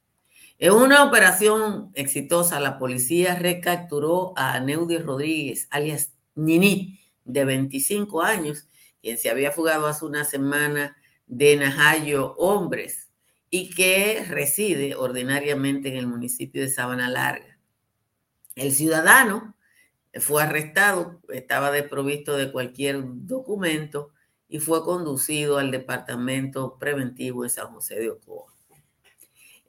En 0.59 0.71
una 0.71 1.03
operación 1.03 1.91
exitosa, 1.93 2.59
la 2.59 2.79
policía 2.79 3.35
recapturó 3.35 4.33
a 4.37 4.59
Neudi 4.59 4.97
Rodríguez, 4.97 5.67
alias 5.69 6.13
Nini, 6.35 6.99
de 7.25 7.45
25 7.45 8.21
años, 8.21 8.67
quien 9.01 9.17
se 9.17 9.29
había 9.29 9.51
fugado 9.51 9.87
hace 9.87 10.05
una 10.05 10.23
semana 10.23 10.95
de 11.27 11.57
Najayo 11.57 12.33
Hombres 12.37 13.09
y 13.49 13.69
que 13.69 14.25
reside 14.27 14.95
ordinariamente 14.95 15.89
en 15.89 15.97
el 15.97 16.07
municipio 16.07 16.61
de 16.61 16.69
Sabana 16.69 17.09
Larga. 17.09 17.56
El 18.57 18.71
ciudadano 18.71 19.55
fue 20.19 20.41
arrestado, 20.41 21.21
estaba 21.29 21.69
desprovisto 21.69 22.35
de 22.35 22.51
cualquier 22.51 23.03
documento 23.03 24.11
y 24.49 24.57
fue 24.57 24.83
conducido 24.83 25.59
al 25.59 25.69
Departamento 25.69 26.79
Preventivo 26.79 27.43
de 27.43 27.49
San 27.49 27.67
José 27.67 27.99
de 27.99 28.09
Ocoa. 28.09 28.51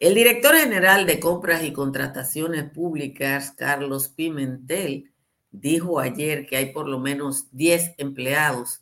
El 0.00 0.14
director 0.14 0.57
general 0.57 1.04
de 1.04 1.21
Compras 1.21 1.64
y 1.64 1.75
Contrataciones 1.75 2.71
Públicas, 2.71 3.52
Carlos 3.54 4.09
Pimentel, 4.09 5.12
dijo 5.50 6.00
ayer 6.00 6.47
que 6.47 6.57
hay 6.57 6.73
por 6.73 6.88
lo 6.88 6.99
menos 6.99 7.49
10 7.52 7.97
empleados 7.99 8.80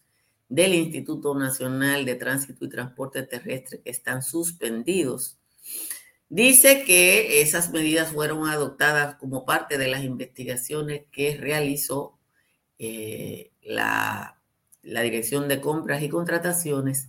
del 0.48 0.72
Instituto 0.74 1.34
Nacional 1.34 2.04
de 2.04 2.14
Tránsito 2.14 2.64
y 2.64 2.68
Transporte 2.68 3.24
Terrestre 3.24 3.80
que 3.80 3.90
están 3.90 4.22
suspendidos. 4.22 5.36
Dice 6.28 6.82
que 6.84 7.40
esas 7.40 7.70
medidas 7.70 8.12
fueron 8.12 8.48
adoptadas 8.48 9.14
como 9.16 9.44
parte 9.44 9.78
de 9.78 9.88
las 9.88 10.02
investigaciones 10.02 11.02
que 11.12 11.36
realizó 11.36 12.18
eh, 12.78 13.52
la, 13.62 14.40
la 14.82 15.02
Dirección 15.02 15.48
de 15.48 15.60
Compras 15.60 16.02
y 16.02 16.08
Contrataciones 16.08 17.08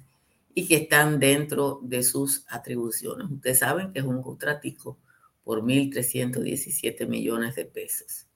y 0.54 0.68
que 0.68 0.76
están 0.76 1.20
dentro 1.20 1.80
de 1.84 2.04
sus 2.04 2.46
atribuciones. 2.50 3.30
Ustedes 3.30 3.60
saben 3.60 3.94
que 3.94 4.00
es 4.00 4.06
un 4.06 4.22
contratico 4.22 4.98
por 5.44 5.62
1.317 5.62 7.08
millones 7.08 7.56
de 7.56 7.66
pesos. 7.66 8.28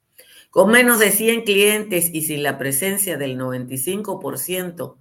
Con 0.50 0.72
menos 0.72 1.00
de 1.00 1.12
100 1.12 1.44
clientes 1.44 2.10
y 2.14 2.22
sin 2.22 2.44
la 2.44 2.58
presencia 2.58 3.18
del 3.18 3.38
95% 3.38 4.98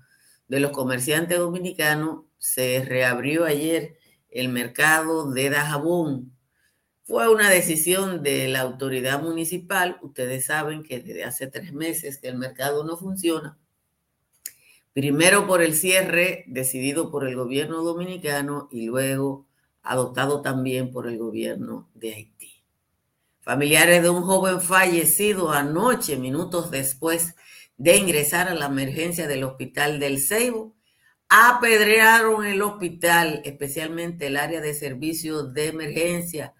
de 0.49 0.61
los 0.61 0.71
comerciantes 0.73 1.39
dominicanos, 1.39 2.25
se 2.39 2.85
reabrió 2.85 3.45
ayer 3.45 4.00
el 4.31 4.49
mercado 4.49 5.31
de 5.31 5.51
Dajabón. 5.51 6.33
Fue 7.03 7.29
una 7.29 7.51
decisión 7.51 8.23
de 8.23 8.49
la 8.49 8.61
autoridad 8.61 9.23
municipal. 9.23 9.99
Ustedes 10.03 10.47
saben 10.47 10.83
que 10.83 11.01
desde 11.01 11.25
hace 11.25 11.47
tres 11.49 11.73
meses 11.73 12.19
que 12.19 12.29
el 12.29 12.39
mercado 12.39 12.85
no 12.85 12.97
funciona. 12.97 13.59
Primero 14.93 15.47
por 15.47 15.63
el 15.63 15.75
cierre 15.75 16.45
decidido 16.49 17.11
por 17.11 17.27
el 17.27 17.37
gobierno 17.37 17.83
dominicano 17.83 18.69
y 18.71 18.87
luego 18.87 19.47
adoptado 19.83 20.43
también 20.43 20.91
por 20.91 21.07
el 21.07 21.19
gobierno 21.19 21.89
de 21.95 22.15
Haití. 22.15 22.65
Familiares 23.41 24.03
de 24.03 24.11
un 24.11 24.23
joven 24.23 24.61
fallecido 24.61 25.51
anoche, 25.51 26.17
minutos 26.17 26.71
después 26.71 27.35
de 27.77 27.97
ingresar 27.97 28.49
a 28.49 28.55
la 28.55 28.67
emergencia 28.67 29.27
del 29.27 29.45
hospital 29.45 29.99
del 29.99 30.21
Ceibo, 30.21 30.77
apedrearon 31.31 32.45
el 32.45 32.61
hospital, 32.61 33.41
especialmente 33.45 34.27
el 34.27 34.37
área 34.37 34.61
de 34.61 34.75
servicios 34.75 35.55
de 35.55 35.69
emergencia, 35.69 36.55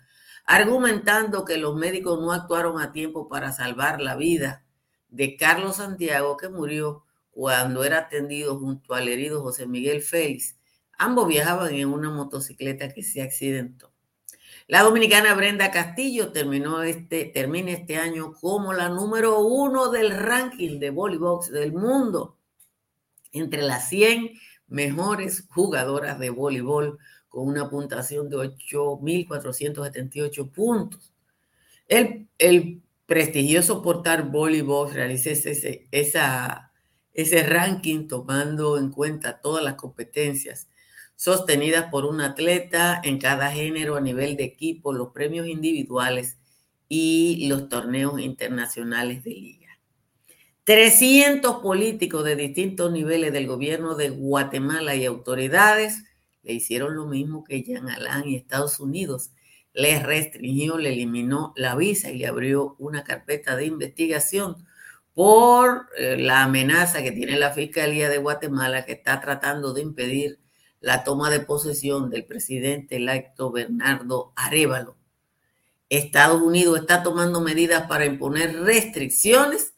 argumentando 0.47 1.45
que 1.45 1.57
los 1.57 1.75
médicos 1.75 2.21
no 2.21 2.31
actuaron 2.31 2.81
a 2.81 2.93
tiempo 2.93 3.29
para 3.29 3.53
salvar 3.53 4.01
la 4.01 4.15
vida 4.15 4.65
de 5.09 5.37
Carlos 5.37 5.77
Santiago, 5.77 6.37
que 6.37 6.49
murió 6.49 7.05
cuando 7.33 7.83
era 7.83 7.99
atendido 7.99 8.61
junto 8.61 8.95
al 8.95 9.09
herido 9.09 9.43
José 9.43 9.67
Miguel 9.67 10.03
Félix. 10.03 10.57
Ambos 10.97 11.27
viajaban 11.27 11.75
en 11.75 11.89
una 11.89 12.11
motocicleta 12.11 12.93
que 12.95 13.03
se 13.03 13.23
accidentó. 13.23 13.93
La 14.69 14.83
dominicana 14.83 15.35
Brenda 15.35 15.73
Castillo 15.73 16.31
terminó 16.31 16.85
este, 16.85 17.25
termina 17.25 17.73
este 17.73 17.97
año 17.97 18.35
como 18.35 18.73
la 18.73 18.89
número 18.89 19.41
uno 19.41 19.91
del 19.91 20.11
ranking 20.17 20.79
de 20.79 20.91
voleibol 20.91 21.41
del 21.51 21.73
mundo, 21.73 22.37
entre 23.33 23.63
las 23.63 23.89
100 23.89 24.31
mejores 24.71 25.45
jugadoras 25.51 26.19
de 26.19 26.31
voleibol 26.31 26.99
con 27.29 27.47
una 27.47 27.71
puntuación 27.71 28.29
de 28.29 28.37
8.478 28.37 30.51
puntos. 30.51 31.13
El, 31.87 32.29
el 32.39 32.83
prestigioso 33.07 33.83
portal 33.83 34.25
Voleibol 34.25 34.93
realiza 34.93 35.31
ese, 35.31 35.87
esa, 35.91 36.73
ese 37.13 37.43
ranking 37.43 38.07
tomando 38.07 38.79
en 38.79 38.91
cuenta 38.91 39.41
todas 39.41 39.65
las 39.65 39.75
competencias 39.75 40.69
sostenidas 41.17 41.91
por 41.91 42.05
un 42.05 42.21
atleta 42.21 43.01
en 43.03 43.19
cada 43.19 43.51
género 43.51 43.97
a 43.97 44.01
nivel 44.01 44.37
de 44.37 44.45
equipo, 44.45 44.93
los 44.93 45.09
premios 45.09 45.49
individuales 45.49 46.39
y 46.89 47.49
los 47.49 47.69
torneos 47.69 48.21
internacionales 48.21 49.25
de 49.25 49.31
liga. 49.31 49.60
300 50.71 51.57
políticos 51.63 52.23
de 52.23 52.37
distintos 52.37 52.93
niveles 52.93 53.33
del 53.33 53.49
gobierno 53.49 53.97
de 53.97 54.11
Guatemala 54.11 54.95
y 54.95 55.05
autoridades 55.05 56.05
le 56.45 56.53
hicieron 56.53 56.95
lo 56.95 57.07
mismo 57.07 57.43
que 57.43 57.65
Jean 57.65 57.89
Alain 57.89 58.29
y 58.29 58.37
Estados 58.37 58.79
Unidos. 58.79 59.33
Le 59.73 60.01
restringió, 60.01 60.79
le 60.79 60.93
eliminó 60.93 61.53
la 61.57 61.75
visa 61.75 62.13
y 62.13 62.19
le 62.19 62.29
abrió 62.29 62.77
una 62.79 63.03
carpeta 63.03 63.57
de 63.57 63.67
investigación 63.67 64.65
por 65.13 65.89
eh, 65.99 66.17
la 66.17 66.45
amenaza 66.45 67.03
que 67.03 67.11
tiene 67.11 67.37
la 67.37 67.51
Fiscalía 67.51 68.09
de 68.09 68.19
Guatemala 68.19 68.85
que 68.85 68.93
está 68.93 69.21
tratando 69.21 69.73
de 69.73 69.83
impedir 69.83 70.39
la 70.79 71.03
toma 71.03 71.31
de 71.31 71.41
posesión 71.41 72.11
del 72.11 72.27
presidente 72.27 72.95
electo 72.95 73.51
Bernardo 73.51 74.33
Arevalo. 74.37 74.97
Estados 75.89 76.41
Unidos 76.41 76.79
está 76.79 77.03
tomando 77.03 77.41
medidas 77.41 77.89
para 77.89 78.07
imponer 78.07 78.55
restricciones 78.61 79.75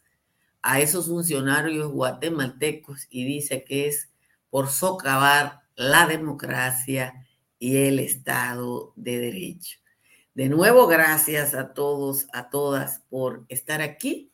a 0.63 0.79
esos 0.79 1.07
funcionarios 1.07 1.91
guatemaltecos 1.91 3.07
y 3.09 3.25
dice 3.25 3.63
que 3.63 3.87
es 3.87 4.09
por 4.49 4.69
socavar 4.69 5.61
la 5.75 6.07
democracia 6.07 7.27
y 7.59 7.77
el 7.77 7.99
Estado 7.99 8.93
de 8.95 9.19
Derecho. 9.19 9.79
De 10.33 10.49
nuevo, 10.49 10.87
gracias 10.87 11.53
a 11.53 11.73
todos, 11.73 12.27
a 12.33 12.49
todas 12.49 13.01
por 13.09 13.45
estar 13.49 13.81
aquí. 13.81 14.31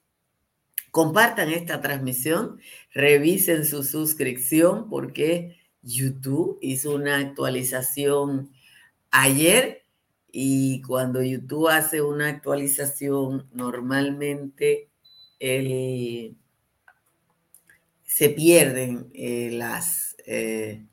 Compartan 0.91 1.49
esta 1.49 1.81
transmisión, 1.81 2.59
revisen 2.93 3.65
su 3.65 3.83
suscripción 3.83 4.89
porque 4.89 5.57
YouTube 5.81 6.57
hizo 6.61 6.95
una 6.95 7.17
actualización 7.17 8.51
ayer 9.11 9.83
y 10.31 10.81
cuando 10.83 11.23
YouTube 11.23 11.69
hace 11.69 12.01
una 12.01 12.27
actualización 12.27 13.47
normalmente 13.51 14.88
se 15.39 16.35
pierden 18.29 19.09
eh, 19.13 19.49
las 19.53 20.17
eh, 20.25 20.85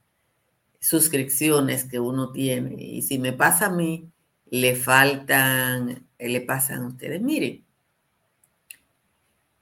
suscripciones 0.78 1.84
que 1.84 1.98
uno 1.98 2.30
tiene 2.30 2.82
y 2.82 3.02
si 3.02 3.18
me 3.18 3.32
pasa 3.32 3.66
a 3.66 3.70
mí 3.70 4.10
le 4.48 4.76
faltan, 4.76 6.06
le 6.18 6.40
pasan 6.40 6.84
a 6.84 6.88
ustedes. 6.88 7.20
Miren, 7.20 7.64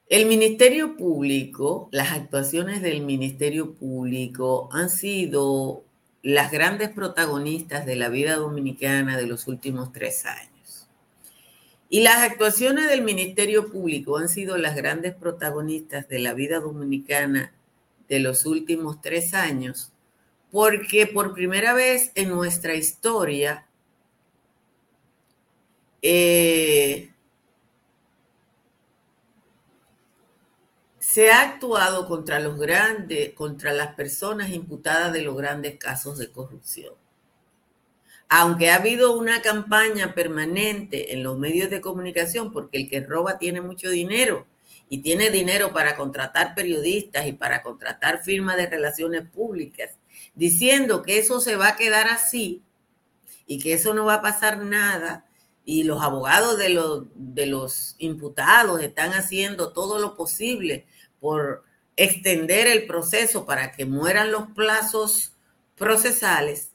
el 0.09 0.27
Ministerio 0.27 0.97
Público, 0.97 1.89
las 1.91 2.13
actuaciones 2.13 2.83
del 2.83 3.01
Ministerio 3.01 3.75
Público 3.75 4.69
han 4.71 4.91
sido 4.91 5.85
las 6.23 6.53
grandes 6.53 6.91
protagonistas 6.91 7.87
de 7.87 7.97
la 7.97 8.11
vida 8.11 8.37
dominicana 8.37 9.17
de 9.17 9.27
los 9.27 9.49
últimos 9.49 9.93
tres 9.93 10.27
años. 10.27 10.54
Y 11.89 12.03
las 12.03 12.19
actuaciones 12.19 12.89
del 12.89 13.03
Ministerio 13.03 13.71
Público 13.71 14.17
han 14.19 14.29
sido 14.29 14.57
las 14.57 14.75
grandes 14.75 15.15
protagonistas 15.15 16.09
de 16.09 16.19
la 16.19 16.35
vida 16.35 16.61
dominicana 16.61 17.53
de 18.09 18.21
los 18.21 18.47
últimos 18.47 19.01
tres 19.01 19.35
años, 19.35 19.93
porque 20.51 21.07
por 21.07 21.35
primera 21.35 21.75
vez 21.75 22.11
en 22.15 22.31
nuestra 22.31 22.75
historia, 22.75 23.67
eh, 26.03 27.15
se 31.15 31.31
ha 31.31 31.43
actuado 31.43 32.09
contra 32.09 32.41
los 32.41 32.59
grandes, 32.59 33.35
contra 33.35 33.73
las 33.73 33.95
personas 33.95 34.51
imputadas 34.51 35.13
de 35.13 35.23
los 35.23 35.37
grandes 35.37 35.79
casos 35.79 36.19
de 36.19 36.33
corrupción. 36.33 36.95
Aunque 38.29 38.71
ha 38.71 38.77
habido 38.77 39.17
una 39.17 39.43
campaña 39.43 40.15
permanente 40.15 41.13
en 41.13 41.23
los 41.23 41.39
medios 41.39 41.71
de 41.71 41.81
comunicación, 41.81 42.53
porque 42.53 42.79
el 42.79 42.89
que 42.89 43.01
roba 43.01 43.39
tiene 43.39 43.61
mucho 43.61 43.91
dinero 43.91 44.47
y 44.89 44.99
tiene 44.99 45.31
dinero 45.31 45.73
para 45.73 45.97
contratar 45.97 46.55
periodistas 46.55 47.27
y 47.27 47.33
para 47.33 47.63
contratar 47.63 48.23
firmas 48.23 48.57
de 48.57 48.67
relaciones 48.67 49.29
públicas, 49.29 49.91
diciendo 50.35 51.03
que 51.03 51.19
eso 51.19 51.41
se 51.41 51.57
va 51.57 51.69
a 51.69 51.77
quedar 51.77 52.09
así 52.09 52.63
y 53.47 53.59
que 53.59 53.75
eso 53.75 53.95
no 53.95 54.05
va 54.05 54.15
a 54.15 54.23
pasar 54.23 54.59
nada, 54.59 55.27
y 55.65 55.85
los 55.85 56.03
abogados 56.03 56.59
de 56.59 56.69
los, 56.69 57.05
de 57.15 57.47
los 57.47 57.97
imputados 57.99 58.83
están 58.83 59.13
haciendo 59.13 59.73
todo 59.73 59.99
lo 59.99 60.15
posible 60.15 60.87
por 61.21 61.65
extender 61.97 62.67
el 62.67 62.87
proceso 62.87 63.47
para 63.47 63.73
que 63.73 63.87
mueran 63.87 64.31
los 64.31 64.49
plazos 64.51 65.33
procesales, 65.77 66.73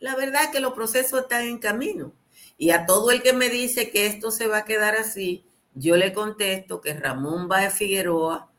la 0.00 0.16
verdad 0.16 0.44
es 0.44 0.48
que 0.50 0.60
los 0.60 0.74
procesos 0.74 1.22
están 1.22 1.42
en 1.42 1.58
camino. 1.58 2.12
Y 2.56 2.70
a 2.70 2.86
todo 2.86 3.10
el 3.10 3.22
que 3.22 3.32
me 3.32 3.48
dice 3.48 3.90
que 3.90 4.06
esto 4.06 4.30
se 4.30 4.46
va 4.46 4.58
a 4.58 4.64
quedar 4.64 4.94
así, 4.94 5.44
yo 5.74 5.96
le 5.96 6.12
contesto 6.12 6.80
que 6.80 6.94
Ramón 6.94 7.48
Baez 7.48 7.74
Figueroa 7.74 8.50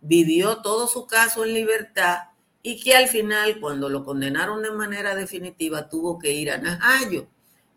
vivió 0.00 0.62
todo 0.62 0.86
su 0.86 1.06
caso 1.06 1.44
en 1.44 1.54
libertad 1.54 2.28
y 2.62 2.80
que 2.80 2.96
al 2.96 3.08
final, 3.08 3.60
cuando 3.60 3.90
lo 3.90 4.04
condenaron 4.04 4.62
de 4.62 4.70
manera 4.70 5.14
definitiva, 5.14 5.88
tuvo 5.88 6.18
que 6.18 6.32
ir 6.32 6.50
a 6.50 6.58
Najayo. 6.58 7.26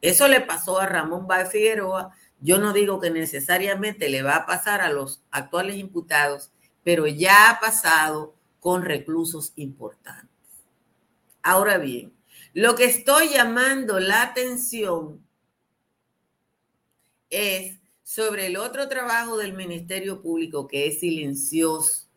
Eso 0.02 0.28
le 0.28 0.40
pasó 0.40 0.80
a 0.80 0.86
Ramón 0.86 1.28
Baez 1.28 1.52
Figueroa. 1.52 2.12
Yo 2.40 2.58
no 2.58 2.72
digo 2.72 3.02
que 3.02 3.10
necesariamente 3.10 4.10
le 4.10 4.24
va 4.24 4.38
a 4.38 4.46
pasar 4.46 4.80
a 4.80 4.92
los 4.92 5.24
actuales 5.32 5.76
imputados, 5.76 6.52
pero 6.84 7.08
ya 7.08 7.50
ha 7.50 7.60
pasado 7.60 8.36
con 8.60 8.84
reclusos 8.84 9.52
importantes. 9.56 10.30
Ahora 11.44 11.78
bien, 11.78 12.14
lo 12.58 12.74
que 12.74 12.86
estoy 12.86 13.30
llamando 13.30 14.00
la 14.00 14.24
atención 14.24 15.24
es 17.30 17.78
sobre 18.02 18.48
el 18.48 18.58
otro 18.58 18.90
trabajo 18.90 19.38
del 19.38 19.54
Ministerio 19.54 20.24
Público 20.24 20.68
que 20.68 20.88
es 20.88 21.00
silencioso. 21.00 22.08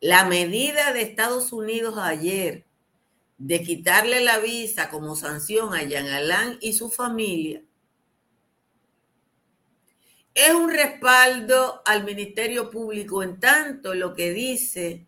La 0.00 0.24
medida 0.26 0.92
de 0.92 1.02
Estados 1.02 1.52
Unidos 1.52 1.98
ayer 1.98 2.64
de 3.38 3.60
quitarle 3.64 4.20
la 4.20 4.38
visa 4.38 4.88
como 4.88 5.16
sanción 5.16 5.74
a 5.74 5.82
Jean 5.82 6.06
Alain 6.06 6.58
y 6.60 6.74
su 6.74 6.90
familia 6.90 7.64
es 10.32 10.54
un 10.54 10.70
respaldo 10.70 11.82
al 11.84 12.04
Ministerio 12.04 12.70
Público 12.70 13.24
en 13.24 13.40
tanto 13.40 13.96
lo 13.96 14.14
que 14.14 14.30
dice 14.32 15.07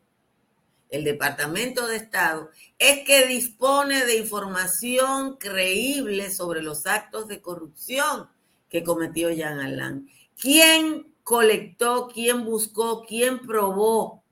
el 0.90 1.04
Departamento 1.04 1.86
de 1.86 1.96
Estado 1.96 2.50
es 2.78 3.04
que 3.06 3.26
dispone 3.26 4.04
de 4.04 4.18
información 4.18 5.36
creíble 5.36 6.30
sobre 6.30 6.62
los 6.62 6.86
actos 6.86 7.28
de 7.28 7.40
corrupción 7.40 8.28
que 8.68 8.82
cometió 8.82 9.30
Jean 9.30 9.60
Alain. 9.60 10.10
¿Quién 10.40 11.14
colectó, 11.22 12.08
quién 12.12 12.44
buscó, 12.44 13.04
quién 13.06 13.40
probó 13.40 14.22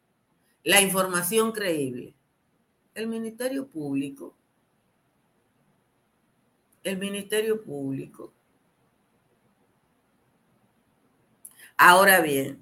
la 0.65 0.81
información 0.81 1.53
creíble? 1.53 2.15
El 2.95 3.07
Ministerio 3.07 3.69
Público. 3.69 4.35
El 6.83 6.99
Ministerio 6.99 7.62
Público. 7.62 8.33
Ahora 11.77 12.21
bien, 12.21 12.61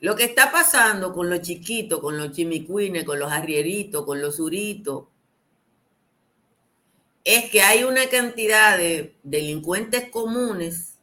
lo 0.00 0.14
que 0.14 0.24
está 0.24 0.52
pasando 0.52 1.12
con 1.12 1.30
los 1.30 1.40
chiquitos, 1.40 2.00
con 2.00 2.18
los 2.18 2.32
chimicuines, 2.32 3.04
con 3.04 3.18
los 3.18 3.32
arrieritos, 3.32 4.04
con 4.04 4.20
los 4.20 4.36
suritos, 4.36 5.04
es 7.24 7.50
que 7.50 7.62
hay 7.62 7.82
una 7.84 8.08
cantidad 8.08 8.76
de 8.76 9.16
delincuentes 9.22 10.10
comunes 10.10 10.98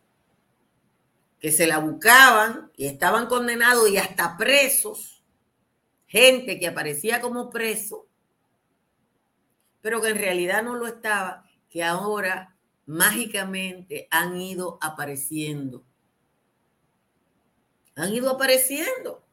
que 1.40 1.52
se 1.52 1.68
la 1.68 1.80
buscaban 1.80 2.72
y 2.78 2.86
estaban 2.86 3.28
condenados 3.28 3.90
y 3.90 3.98
hasta 3.98 4.38
presos, 4.38 5.22
gente 6.08 6.60
que 6.60 6.68
aparecía 6.68 7.20
como 7.20 7.50
preso, 7.50 8.08
pero 9.82 10.02
que 10.02 10.10
en 10.10 10.18
realidad 10.18 10.64
no 10.64 10.76
lo 10.76 10.88
estaba, 10.88 11.46
que 11.70 11.84
ahora 11.84 12.56
mágicamente 12.86 14.08
han 14.12 14.40
ido 14.40 14.78
apareciendo 14.80 15.84
han 17.96 18.14
ido 18.14 18.30
apareciendo. 18.32 19.24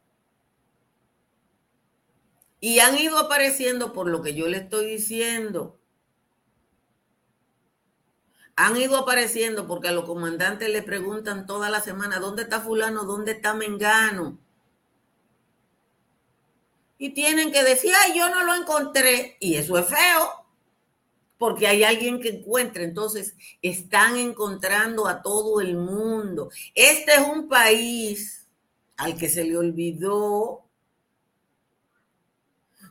Y 2.60 2.80
han 2.80 2.98
ido 2.98 3.18
apareciendo 3.18 3.92
por 3.92 4.06
lo 4.06 4.22
que 4.22 4.34
yo 4.34 4.46
le 4.46 4.58
estoy 4.58 4.86
diciendo. 4.86 5.78
Han 8.56 8.76
ido 8.76 8.98
apareciendo 8.98 9.66
porque 9.66 9.88
a 9.88 9.92
los 9.92 10.04
comandantes 10.04 10.68
le 10.68 10.82
preguntan 10.82 11.46
toda 11.46 11.70
la 11.70 11.80
semana, 11.80 12.18
¿dónde 12.18 12.42
está 12.42 12.60
fulano? 12.60 13.04
¿Dónde 13.04 13.32
está 13.32 13.54
Mengano? 13.54 14.38
Y 16.98 17.14
tienen 17.14 17.50
que 17.50 17.64
decir, 17.64 17.94
ay, 17.98 18.18
yo 18.18 18.28
no 18.28 18.44
lo 18.44 18.54
encontré. 18.54 19.38
Y 19.40 19.54
eso 19.54 19.78
es 19.78 19.86
feo, 19.86 20.44
porque 21.38 21.66
hay 21.66 21.82
alguien 21.82 22.20
que 22.20 22.28
encuentra. 22.28 22.82
Entonces, 22.82 23.34
están 23.62 24.18
encontrando 24.18 25.08
a 25.08 25.22
todo 25.22 25.62
el 25.62 25.76
mundo. 25.76 26.50
Este 26.74 27.14
es 27.14 27.20
un 27.20 27.48
país 27.48 28.39
al 29.00 29.16
que 29.16 29.30
se 29.30 29.44
le 29.44 29.56
olvidó, 29.56 30.62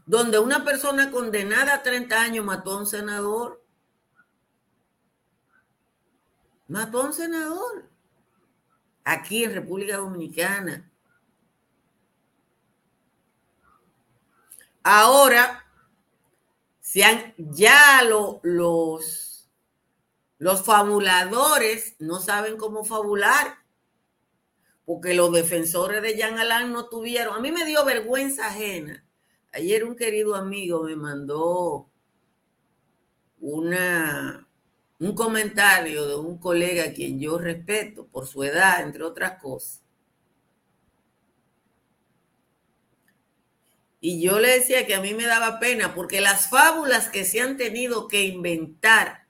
donde 0.08 0.40
una 0.40 0.66
persona 0.66 1.12
condenada 1.12 1.76
a 1.76 1.84
30 1.84 2.20
años 2.20 2.44
mató 2.44 2.72
a 2.72 2.78
un 2.80 2.88
senador. 2.88 3.64
Mató 6.68 7.04
a 7.04 7.06
un 7.06 7.14
senador. 7.14 7.88
Aquí 9.04 9.44
en 9.44 9.54
República 9.54 9.98
Dominicana. 9.98 10.90
Ahora, 14.82 15.64
han, 17.06 17.36
ya 17.38 18.02
los, 18.02 19.48
los 20.40 20.66
fabuladores 20.66 21.96
no 22.00 22.20
saben 22.20 22.58
cómo 22.58 22.84
fabular 22.84 23.59
porque 24.90 25.14
los 25.14 25.32
defensores 25.32 26.02
de 26.02 26.16
Jean 26.16 26.40
Alain 26.40 26.74
no 26.74 26.90
tuvieron. 26.90 27.36
A 27.36 27.40
mí 27.40 27.52
me 27.52 27.64
dio 27.64 27.86
vergüenza 27.86 28.48
ajena. 28.48 29.06
Ayer 29.52 29.84
un 29.84 29.96
querido 29.96 30.34
amigo 30.34 30.82
me 30.82 30.96
mandó 30.96 31.92
una, 33.40 34.48
un 34.98 35.14
comentario 35.14 36.08
de 36.08 36.16
un 36.16 36.40
colega 36.40 36.86
a 36.86 36.92
quien 36.92 37.20
yo 37.20 37.38
respeto 37.38 38.08
por 38.08 38.26
su 38.26 38.44
edad, 38.44 38.82
entre 38.82 39.04
otras 39.04 39.40
cosas. 39.40 39.84
Y 44.02 44.24
yo 44.24 44.40
le 44.40 44.56
decía 44.56 44.88
que 44.88 44.96
a 44.96 45.02
mí 45.02 45.14
me 45.14 45.28
daba 45.28 45.60
pena 45.60 45.94
porque 45.94 46.20
las 46.20 46.50
fábulas 46.50 47.10
que 47.10 47.26
se 47.26 47.42
han 47.42 47.58
tenido 47.58 48.08
que 48.08 48.24
inventar 48.24 49.28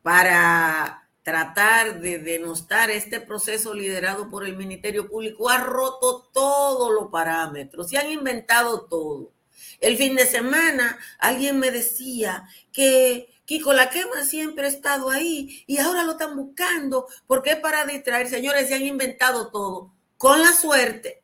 para 0.00 1.01
tratar 1.22 2.00
de 2.00 2.18
denostar 2.18 2.90
este 2.90 3.20
proceso 3.20 3.74
liderado 3.74 4.28
por 4.28 4.44
el 4.44 4.56
Ministerio 4.56 5.08
Público 5.08 5.48
ha 5.48 5.58
roto 5.58 6.28
todos 6.32 6.92
los 6.92 7.10
parámetros, 7.10 7.88
se 7.88 7.98
han 7.98 8.10
inventado 8.10 8.86
todo. 8.86 9.32
El 9.80 9.96
fin 9.96 10.14
de 10.14 10.26
semana 10.26 10.98
alguien 11.18 11.58
me 11.58 11.70
decía 11.70 12.48
que 12.72 13.28
Kiko 13.44 13.72
La 13.72 13.90
Quema 13.90 14.24
siempre 14.24 14.66
ha 14.66 14.68
estado 14.68 15.10
ahí 15.10 15.64
y 15.66 15.78
ahora 15.78 16.04
lo 16.04 16.12
están 16.12 16.36
buscando 16.36 17.06
porque 17.26 17.56
para 17.56 17.84
distraer. 17.84 18.28
Señores, 18.28 18.68
se 18.68 18.74
han 18.74 18.82
inventado 18.82 19.50
todo 19.50 19.92
con 20.16 20.40
la 20.40 20.52
suerte 20.52 21.22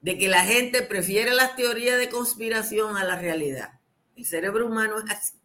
de 0.00 0.18
que 0.18 0.28
la 0.28 0.44
gente 0.44 0.82
prefiere 0.82 1.32
las 1.32 1.54
teorías 1.54 1.98
de 1.98 2.08
conspiración 2.08 2.96
a 2.96 3.04
la 3.04 3.16
realidad. 3.16 3.80
El 4.16 4.26
cerebro 4.26 4.66
humano 4.66 4.98
es 4.98 5.10
así. 5.10 5.41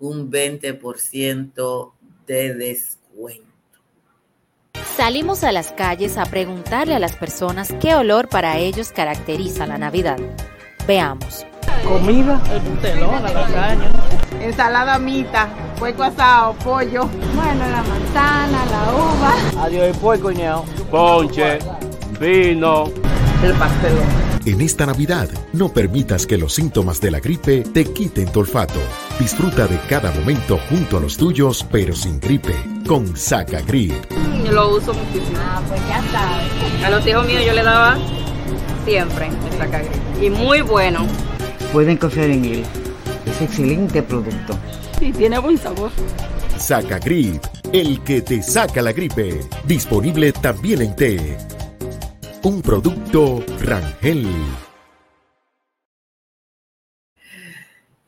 un 0.01 0.29
20% 0.29 1.91
de 2.27 2.53
descuento. 2.55 3.45
Salimos 4.97 5.43
a 5.43 5.51
las 5.51 5.71
calles 5.71 6.17
a 6.17 6.25
preguntarle 6.25 6.95
a 6.95 6.99
las 6.99 7.15
personas 7.15 7.73
qué 7.79 7.95
olor 7.95 8.27
para 8.27 8.57
ellos 8.57 8.91
caracteriza 8.91 9.65
la 9.65 9.77
Navidad. 9.77 10.19
Veamos. 10.87 11.45
Comida, 11.87 12.41
el 12.51 12.99
la 12.99 13.33
lasaña. 13.33 13.91
Ensalada 14.41 14.99
mita, 14.99 15.49
puerco 15.77 16.03
asado, 16.03 16.53
pollo. 16.55 17.05
Bueno, 17.35 17.69
la 17.69 17.83
manzana, 17.83 18.65
la 18.65 18.93
uva. 18.93 19.65
Adiós, 19.65 19.83
el 19.85 19.95
puerco, 19.95 20.31
ñao. 20.31 20.65
Ponche, 20.89 21.59
vino. 22.19 22.85
El 23.43 23.53
pastelón. 23.53 24.31
En 24.45 24.61
esta 24.61 24.85
Navidad, 24.87 25.29
no 25.53 25.69
permitas 25.69 26.25
que 26.25 26.37
los 26.37 26.53
síntomas 26.53 26.99
de 26.99 27.11
la 27.11 27.19
gripe 27.19 27.61
te 27.61 27.85
quiten 27.85 28.31
tu 28.31 28.39
olfato. 28.39 28.79
Disfruta 29.21 29.67
de 29.67 29.77
cada 29.87 30.11
momento 30.13 30.59
junto 30.67 30.97
a 30.97 30.99
los 30.99 31.15
tuyos, 31.15 31.63
pero 31.71 31.93
sin 31.93 32.19
gripe, 32.19 32.55
con 32.87 33.15
Saca 33.15 33.61
Grip. 33.61 33.93
Yo 34.43 34.51
lo 34.51 34.77
uso 34.77 34.95
muchísimo. 34.95 35.37
Ah, 35.37 35.61
pues 35.67 35.79
ya 35.87 36.01
sabes. 36.11 36.83
A 36.83 36.89
los 36.89 37.05
hijos 37.05 37.27
míos 37.27 37.43
yo 37.45 37.53
le 37.53 37.61
daba 37.61 37.99
siempre 38.83 39.27
el 39.27 39.57
Saca 39.59 39.77
Grip. 39.77 40.23
Y 40.23 40.29
muy 40.31 40.61
bueno. 40.61 41.05
Pueden 41.71 41.97
confiar 41.97 42.31
en 42.31 42.45
él. 42.45 42.63
Es 43.27 43.41
excelente 43.43 44.01
producto. 44.01 44.57
Sí, 44.97 45.11
tiene 45.11 45.37
buen 45.37 45.59
sabor. 45.59 45.91
Saca 46.57 46.97
Grip, 46.97 47.43
el 47.71 48.01
que 48.01 48.23
te 48.23 48.41
saca 48.41 48.81
la 48.81 48.91
gripe. 48.91 49.39
Disponible 49.65 50.31
también 50.31 50.81
en 50.81 50.95
té. 50.95 51.37
Un 52.41 52.63
producto 52.63 53.45
Rangel. 53.59 54.27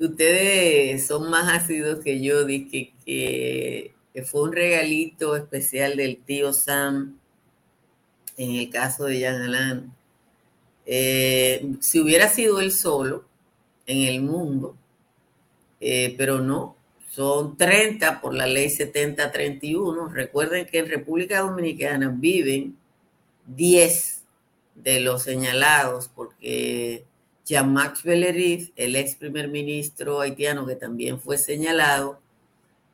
Ustedes 0.03 1.07
son 1.07 1.29
más 1.29 1.47
ácidos 1.47 2.03
que 2.03 2.21
yo, 2.21 2.43
dije 2.43 2.93
que, 3.05 3.93
fue 4.25 4.43
un 4.43 4.51
regalito 4.51 5.35
especial 5.37 5.95
del 5.95 6.17
tío 6.17 6.51
Sam 6.51 7.17
en 8.35 8.51
el 8.51 8.69
caso 8.69 9.05
de 9.05 9.19
Jean 9.19 9.41
Alain. 9.41 9.93
Eh, 10.85 11.75
si 11.79 12.01
hubiera 12.01 12.27
sido 12.27 12.59
él 12.59 12.71
solo 12.73 13.23
en 13.87 14.09
el 14.09 14.21
mundo, 14.21 14.75
eh, 15.79 16.13
pero 16.17 16.39
no, 16.39 16.75
son 17.09 17.55
30 17.55 18.19
por 18.19 18.33
la 18.33 18.45
ley 18.45 18.69
7031. 18.69 20.09
Recuerden 20.09 20.65
que 20.65 20.79
en 20.79 20.89
República 20.89 21.39
Dominicana 21.39 22.13
viven 22.13 22.75
10 23.47 24.23
de 24.75 24.99
los 24.99 25.23
señalados, 25.23 26.09
porque 26.13 27.05
Jean-Max 27.45 28.03
Bellerín, 28.03 28.71
el 28.75 28.95
ex 28.95 29.15
primer 29.15 29.49
ministro 29.49 30.21
haitiano 30.21 30.65
que 30.65 30.75
también 30.75 31.19
fue 31.19 31.38
señalado, 31.38 32.19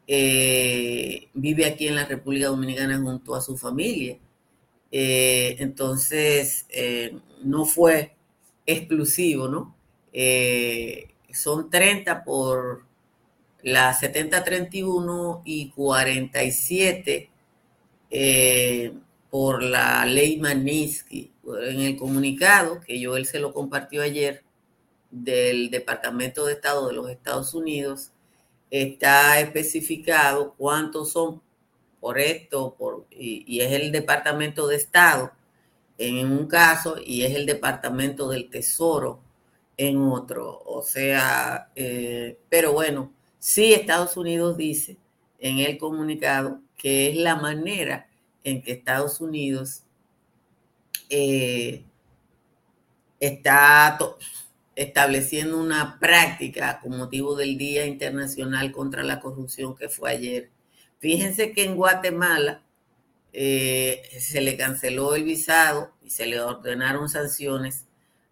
eh, 0.07 1.27
vive 1.35 1.65
aquí 1.67 1.87
en 1.87 1.95
la 1.95 2.05
República 2.05 2.47
Dominicana 2.47 2.97
junto 2.99 3.35
a 3.35 3.41
su 3.41 3.55
familia. 3.57 4.17
Eh, 4.91 5.55
entonces, 5.59 6.65
eh, 6.69 7.15
no 7.43 7.65
fue 7.65 8.15
exclusivo, 8.65 9.47
¿no? 9.47 9.75
son 11.31 11.69
30 11.69 12.23
por 12.23 12.83
la 13.61 13.93
7031 13.93 15.43
y 15.45 15.69
47 15.69 17.29
por 19.29 19.63
la 19.63 20.05
ley 20.05 20.39
Manisky 20.39 21.31
en 21.67 21.79
el 21.81 21.97
comunicado 21.97 22.81
que 22.81 22.99
yo 22.99 23.17
él 23.17 23.25
se 23.25 23.39
lo 23.39 23.53
compartió 23.53 24.01
ayer 24.01 24.43
del 25.11 25.69
Departamento 25.71 26.45
de 26.45 26.53
Estado 26.53 26.87
de 26.87 26.93
los 26.93 27.09
Estados 27.09 27.53
Unidos, 27.53 28.11
está 28.69 29.39
especificado 29.39 30.53
cuántos 30.57 31.11
son 31.11 31.41
por 31.99 32.19
esto, 32.19 32.75
por, 32.77 33.05
y, 33.11 33.59
es 33.61 33.71
el 33.71 33.91
Departamento 33.91 34.67
de 34.67 34.75
Estado 34.75 35.31
en 35.97 36.31
un 36.31 36.47
caso 36.47 36.95
y 37.03 37.23
es 37.23 37.35
el 37.35 37.45
Departamento 37.45 38.29
del 38.29 38.49
Tesoro 38.49 39.19
en 39.77 39.97
otro. 39.97 40.61
O 40.65 40.81
sea, 40.81 41.71
eh, 41.75 42.37
pero 42.49 42.73
bueno, 42.73 43.11
sí 43.39 43.73
Estados 43.73 44.15
Unidos 44.15 44.57
dice 44.57 44.97
en 45.39 45.59
el 45.59 45.77
comunicado 45.77 46.61
que 46.77 47.09
es 47.09 47.17
la 47.17 47.35
manera 47.35 48.08
en 48.43 48.61
que 48.61 48.71
Estados 48.71 49.21
Unidos 49.21 49.83
eh, 51.09 51.83
está 53.19 53.97
estableciendo 54.75 55.59
una 55.59 55.99
práctica 55.99 56.79
con 56.79 56.97
motivo 56.97 57.35
del 57.35 57.57
Día 57.57 57.85
Internacional 57.85 58.71
contra 58.71 59.03
la 59.03 59.19
Corrupción 59.19 59.75
que 59.75 59.89
fue 59.89 60.11
ayer. 60.11 60.49
Fíjense 60.99 61.51
que 61.51 61.65
en 61.65 61.75
Guatemala 61.75 62.63
eh, 63.33 64.03
se 64.19 64.41
le 64.41 64.57
canceló 64.57 65.15
el 65.15 65.23
visado 65.23 65.93
y 66.01 66.09
se 66.09 66.25
le 66.25 66.39
ordenaron 66.39 67.09
sanciones 67.09 67.85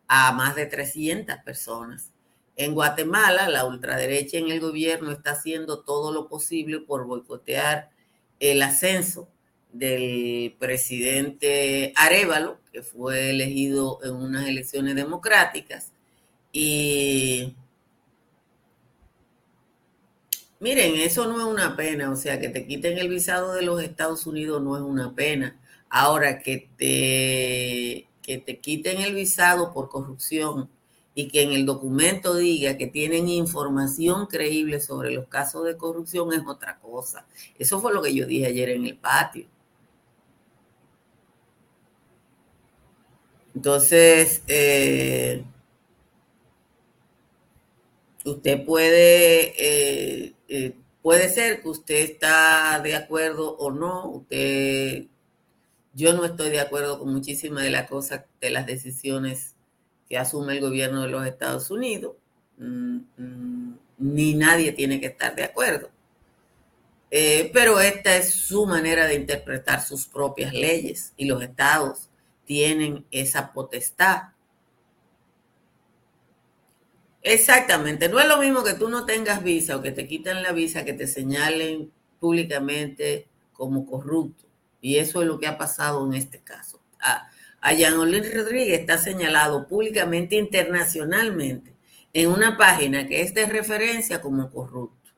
a 0.07 0.31
más 0.31 0.55
de 0.55 0.65
300 0.65 1.37
personas. 1.43 2.11
En 2.55 2.73
Guatemala, 2.73 3.49
la 3.49 3.65
ultraderecha 3.65 4.37
en 4.37 4.49
el 4.49 4.59
gobierno 4.59 5.11
está 5.11 5.31
haciendo 5.31 5.83
todo 5.83 6.11
lo 6.11 6.27
posible 6.27 6.79
por 6.79 7.05
boicotear 7.05 7.91
el 8.39 8.61
ascenso 8.61 9.29
del 9.71 10.55
presidente 10.59 11.93
Arevalo, 11.95 12.59
que 12.71 12.81
fue 12.81 13.29
elegido 13.31 13.99
en 14.03 14.15
unas 14.15 14.47
elecciones 14.47 14.95
democráticas. 14.95 15.91
Y 16.51 17.55
miren, 20.59 20.95
eso 20.95 21.27
no 21.27 21.39
es 21.39 21.45
una 21.45 21.75
pena, 21.75 22.11
o 22.11 22.15
sea, 22.15 22.39
que 22.39 22.49
te 22.49 22.65
quiten 22.65 22.97
el 22.97 23.09
visado 23.09 23.53
de 23.53 23.61
los 23.61 23.81
Estados 23.81 24.25
Unidos 24.25 24.61
no 24.61 24.75
es 24.75 24.83
una 24.83 25.13
pena. 25.13 25.59
Ahora 25.89 26.39
que 26.41 26.69
te, 26.77 28.07
que 28.21 28.37
te 28.39 28.59
quiten 28.59 29.01
el 29.01 29.15
visado 29.15 29.73
por 29.73 29.89
corrupción 29.89 30.69
y 31.15 31.29
que 31.29 31.41
en 31.41 31.51
el 31.51 31.65
documento 31.65 32.35
diga 32.35 32.77
que 32.77 32.87
tienen 32.87 33.27
información 33.27 34.27
creíble 34.27 34.79
sobre 34.79 35.11
los 35.11 35.27
casos 35.27 35.65
de 35.65 35.77
corrupción 35.77 36.31
es 36.33 36.41
otra 36.45 36.79
cosa. 36.79 37.25
Eso 37.57 37.81
fue 37.81 37.93
lo 37.93 38.03
que 38.03 38.13
yo 38.13 38.27
dije 38.27 38.45
ayer 38.47 38.69
en 38.69 38.85
el 38.85 38.97
patio. 38.97 39.47
Entonces, 43.57 44.43
eh, 44.47 45.43
usted 48.23 48.63
puede, 48.63 49.47
eh, 49.57 50.35
eh, 50.47 50.75
puede 51.01 51.27
ser 51.29 51.63
que 51.63 51.69
usted 51.69 51.95
está 51.95 52.79
de 52.83 52.95
acuerdo 52.95 53.57
o 53.57 53.71
no. 53.71 54.27
Yo 55.95 56.13
no 56.13 56.23
estoy 56.23 56.51
de 56.51 56.59
acuerdo 56.59 56.99
con 56.99 57.11
muchísimas 57.11 57.63
de 57.63 57.71
las 57.71 57.89
cosas, 57.89 58.25
de 58.39 58.51
las 58.51 58.67
decisiones 58.67 59.55
que 60.07 60.19
asume 60.19 60.53
el 60.53 60.61
gobierno 60.61 61.01
de 61.01 61.07
los 61.07 61.25
Estados 61.25 61.71
Unidos. 61.71 62.15
Mm, 62.59 62.99
mm, 63.17 63.77
ni 63.97 64.35
nadie 64.35 64.71
tiene 64.71 64.99
que 65.01 65.07
estar 65.07 65.35
de 65.35 65.45
acuerdo. 65.45 65.89
pero 67.09 67.79
esta 67.79 68.17
es 68.17 68.31
su 68.31 68.67
manera 68.67 69.07
de 69.07 69.15
interpretar 69.15 69.81
sus 69.81 70.05
propias 70.07 70.53
leyes 70.53 71.13
y 71.17 71.25
los 71.25 71.41
estados 71.41 72.06
tienen 72.47 73.05
esa 73.11 73.51
potestad. 73.51 74.29
Exactamente, 77.21 78.07
no 78.07 78.19
es 78.21 78.27
lo 78.27 78.37
mismo 78.37 78.63
que 78.63 78.73
tú 78.73 78.89
no 78.89 79.05
tengas 79.05 79.43
visa 79.43 79.75
o 79.75 79.81
que 79.81 79.91
te 79.91 80.07
quiten 80.07 80.41
la 80.41 80.53
visa, 80.53 80.85
que 80.85 80.93
te 80.93 81.07
señalen 81.07 81.91
públicamente 82.19 83.27
como 83.51 83.85
corrupto. 83.85 84.45
Y 84.79 84.95
eso 84.95 85.21
es 85.21 85.27
lo 85.27 85.37
que 85.37 85.47
ha 85.47 85.57
pasado 85.57 86.05
en 86.05 86.13
este 86.13 86.39
caso. 86.39 86.79
A, 87.01 87.29
a 87.59 87.73
Jean 87.73 87.95
Rodríguez 87.97 88.79
está 88.79 88.97
señalado 88.97 89.67
públicamente, 89.67 90.37
internacionalmente, 90.37 91.75
en 92.13 92.29
una 92.29 92.55
página 92.55 93.07
que 93.07 93.21
es 93.21 93.33
de 93.33 93.45
referencia 93.45 94.21
como 94.21 94.49
corrupto. 94.49 95.11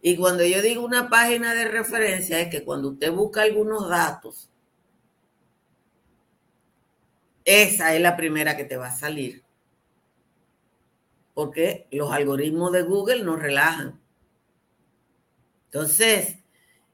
Y 0.00 0.16
cuando 0.16 0.44
yo 0.44 0.62
digo 0.62 0.84
una 0.84 1.08
página 1.08 1.54
de 1.54 1.66
referencia, 1.66 2.38
es 2.38 2.50
que 2.50 2.62
cuando 2.62 2.90
usted 2.90 3.10
busca 3.10 3.42
algunos 3.42 3.88
datos, 3.88 4.49
esa 7.50 7.94
es 7.94 8.00
la 8.00 8.16
primera 8.16 8.56
que 8.56 8.64
te 8.64 8.76
va 8.76 8.88
a 8.88 8.96
salir. 8.96 9.42
Porque 11.34 11.86
los 11.90 12.12
algoritmos 12.12 12.72
de 12.72 12.82
Google 12.82 13.24
nos 13.24 13.40
relajan. 13.40 14.00
Entonces, 15.66 16.36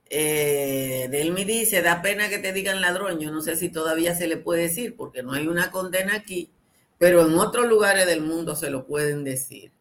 eh, 0.09 1.09
Delmi 1.11 1.45
dice, 1.45 1.83
da 1.83 2.01
pena 2.01 2.29
que 2.29 2.39
te 2.39 2.53
digan 2.53 2.81
ladrón. 2.81 3.21
Yo 3.21 3.31
no 3.31 3.43
sé 3.43 3.57
si 3.57 3.69
todavía 3.69 4.15
se 4.15 4.29
le 4.29 4.39
puede 4.39 4.63
decir, 4.63 4.97
porque 4.97 5.23
no 5.23 5.33
hay 5.33 5.47
una 5.47 5.71
condena 5.71 6.15
aquí, 6.15 6.51
pero 6.99 7.27
en 7.27 7.39
otros 7.39 7.69
lugares 7.69 8.07
del 8.07 8.23
mundo 8.23 8.57
se 8.57 8.71
lo 8.71 8.87
pueden 8.87 9.25
decir. 9.25 9.73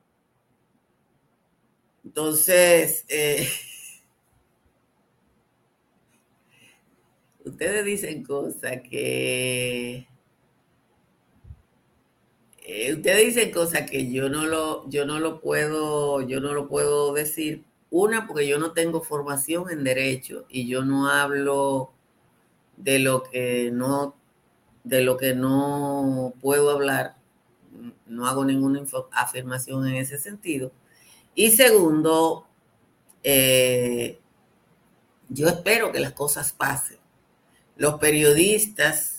Entonces, 2.04 3.06
eh, 3.08 3.48
ustedes 7.46 7.86
dicen 7.86 8.24
cosas 8.24 8.82
que... 8.90 10.08
Eh, 12.68 12.96
ustedes 12.96 13.36
dicen 13.36 13.52
cosas 13.52 13.90
que 13.90 14.12
yo 14.12 14.28
no 14.28 14.48
lo, 14.48 14.90
yo 14.90 15.06
no 15.06 15.20
lo 15.20 15.40
puedo, 15.40 16.22
yo 16.24 16.40
no 16.40 16.52
lo 16.54 16.68
puedo 16.68 17.14
decir 17.14 17.64
una, 17.92 18.26
porque 18.26 18.48
yo 18.48 18.58
no 18.58 18.72
tengo 18.72 19.02
formación 19.02 19.70
en 19.70 19.84
derecho 19.84 20.46
y 20.50 20.68
yo 20.68 20.84
no 20.84 21.08
hablo 21.08 21.92
de 22.76 22.98
lo 22.98 23.22
que 23.22 23.70
no, 23.72 24.16
de 24.84 25.04
lo 25.04 25.16
que 25.16 25.36
no 25.36 26.34
puedo 26.42 26.72
hablar. 26.72 27.18
No 28.08 28.26
hago 28.26 28.44
ninguna 28.44 28.82
afirmación 29.12 29.88
en 29.88 29.96
ese 29.98 30.18
sentido. 30.18 30.72
Y 31.36 31.52
segundo, 31.52 32.48
eh, 33.24 34.20
yo 35.30 35.48
espero 35.50 35.92
que 35.92 36.00
las 36.00 36.14
cosas 36.14 36.52
pasen. 36.52 36.98
Los 37.78 38.00
periodistas 38.00 39.15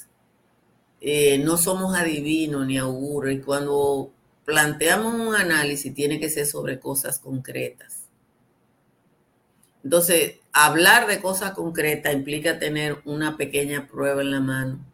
eh, 1.01 1.39
no 1.39 1.57
somos 1.57 1.95
adivinos 1.95 2.67
ni 2.67 2.79
auguros 2.79 3.33
y 3.33 3.41
cuando 3.41 4.11
planteamos 4.45 5.15
un 5.15 5.35
análisis 5.35 5.93
tiene 5.95 6.19
que 6.21 6.31
ser 6.31 6.47
sobre 6.47 6.79
cosas 6.79 7.19
concretas. 7.19 8.05
Entonces, 9.85 10.37
hablar 10.53 11.07
de 11.07 11.21
cosas 11.21 11.53
concretas 11.53 12.13
implica 12.13 12.59
tener 12.59 12.99
una 13.05 13.37
pequeña 13.37 13.87
prueba 13.87 14.23
en 14.23 14.31
la 14.31 14.41
mano. 14.41 14.85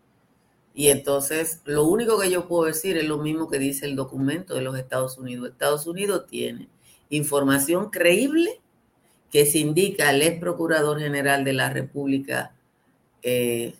Y 0.74 0.88
entonces, 0.88 1.60
lo 1.64 1.84
único 1.84 2.18
que 2.18 2.30
yo 2.30 2.48
puedo 2.48 2.64
decir 2.64 2.96
es 2.96 3.04
lo 3.04 3.18
mismo 3.18 3.48
que 3.48 3.58
dice 3.58 3.86
el 3.86 3.96
documento 3.96 4.54
de 4.54 4.62
los 4.62 4.78
Estados 4.78 5.18
Unidos. 5.18 5.50
Estados 5.50 5.86
Unidos 5.86 6.26
tiene 6.26 6.68
información 7.10 7.90
creíble 7.90 8.60
que 9.30 9.46
se 9.46 9.58
indica 9.58 10.10
al 10.10 10.20
ex 10.22 10.38
procurador 10.38 10.98
general 11.00 11.44
de 11.44 11.52
la 11.54 11.70
República 11.70 12.54
eh, 13.22 13.74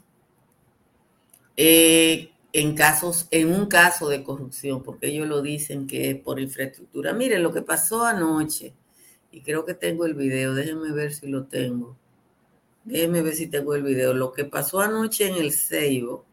eh, 1.56 2.32
en 2.52 2.74
casos, 2.74 3.28
en 3.30 3.52
un 3.52 3.66
caso 3.66 4.08
de 4.08 4.22
corrupción, 4.22 4.82
porque 4.82 5.08
ellos 5.08 5.26
lo 5.28 5.42
dicen 5.42 5.86
que 5.86 6.10
es 6.10 6.16
por 6.16 6.40
infraestructura. 6.40 7.12
Miren 7.12 7.42
lo 7.42 7.52
que 7.52 7.62
pasó 7.62 8.04
anoche 8.04 8.74
y 9.30 9.40
creo 9.42 9.64
que 9.64 9.74
tengo 9.74 10.04
el 10.04 10.14
video, 10.14 10.54
déjenme 10.54 10.92
ver 10.92 11.12
si 11.12 11.26
lo 11.28 11.44
tengo. 11.44 11.96
Déjenme 12.84 13.22
ver 13.22 13.34
si 13.34 13.46
tengo 13.46 13.74
el 13.74 13.82
video. 13.82 14.12
Lo 14.12 14.32
que 14.32 14.44
pasó 14.44 14.80
anoche 14.80 15.28
en 15.28 15.36
el 15.36 15.52
Seibo 15.52 16.24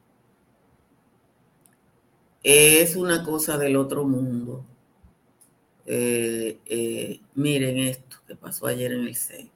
es 2.44 2.96
una 2.96 3.24
cosa 3.24 3.58
del 3.58 3.78
otro 3.78 4.04
mundo. 4.04 4.66
Eh, 5.86 6.60
eh, 6.66 7.22
miren 7.36 7.78
esto 7.80 8.18
que 8.28 8.36
pasó 8.36 8.68
ayer 8.68 8.92
en 8.94 9.08
el 9.08 9.16
Seibo. 9.16 9.52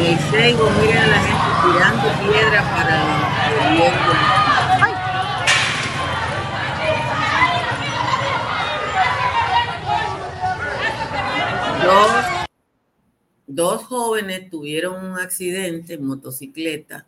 En 0.00 0.06
el 0.06 0.56
miren 0.80 0.96
a 0.96 1.06
la 1.08 1.20
gente 1.20 1.50
tirando 1.62 2.08
piedra 2.32 2.60
para 2.74 2.96
el 3.50 3.82
Dos, 13.46 13.84
jóvenes 13.84 14.48
tuvieron 14.48 15.04
un 15.04 15.18
accidente 15.18 15.94
en 15.94 16.06
motocicleta, 16.06 17.06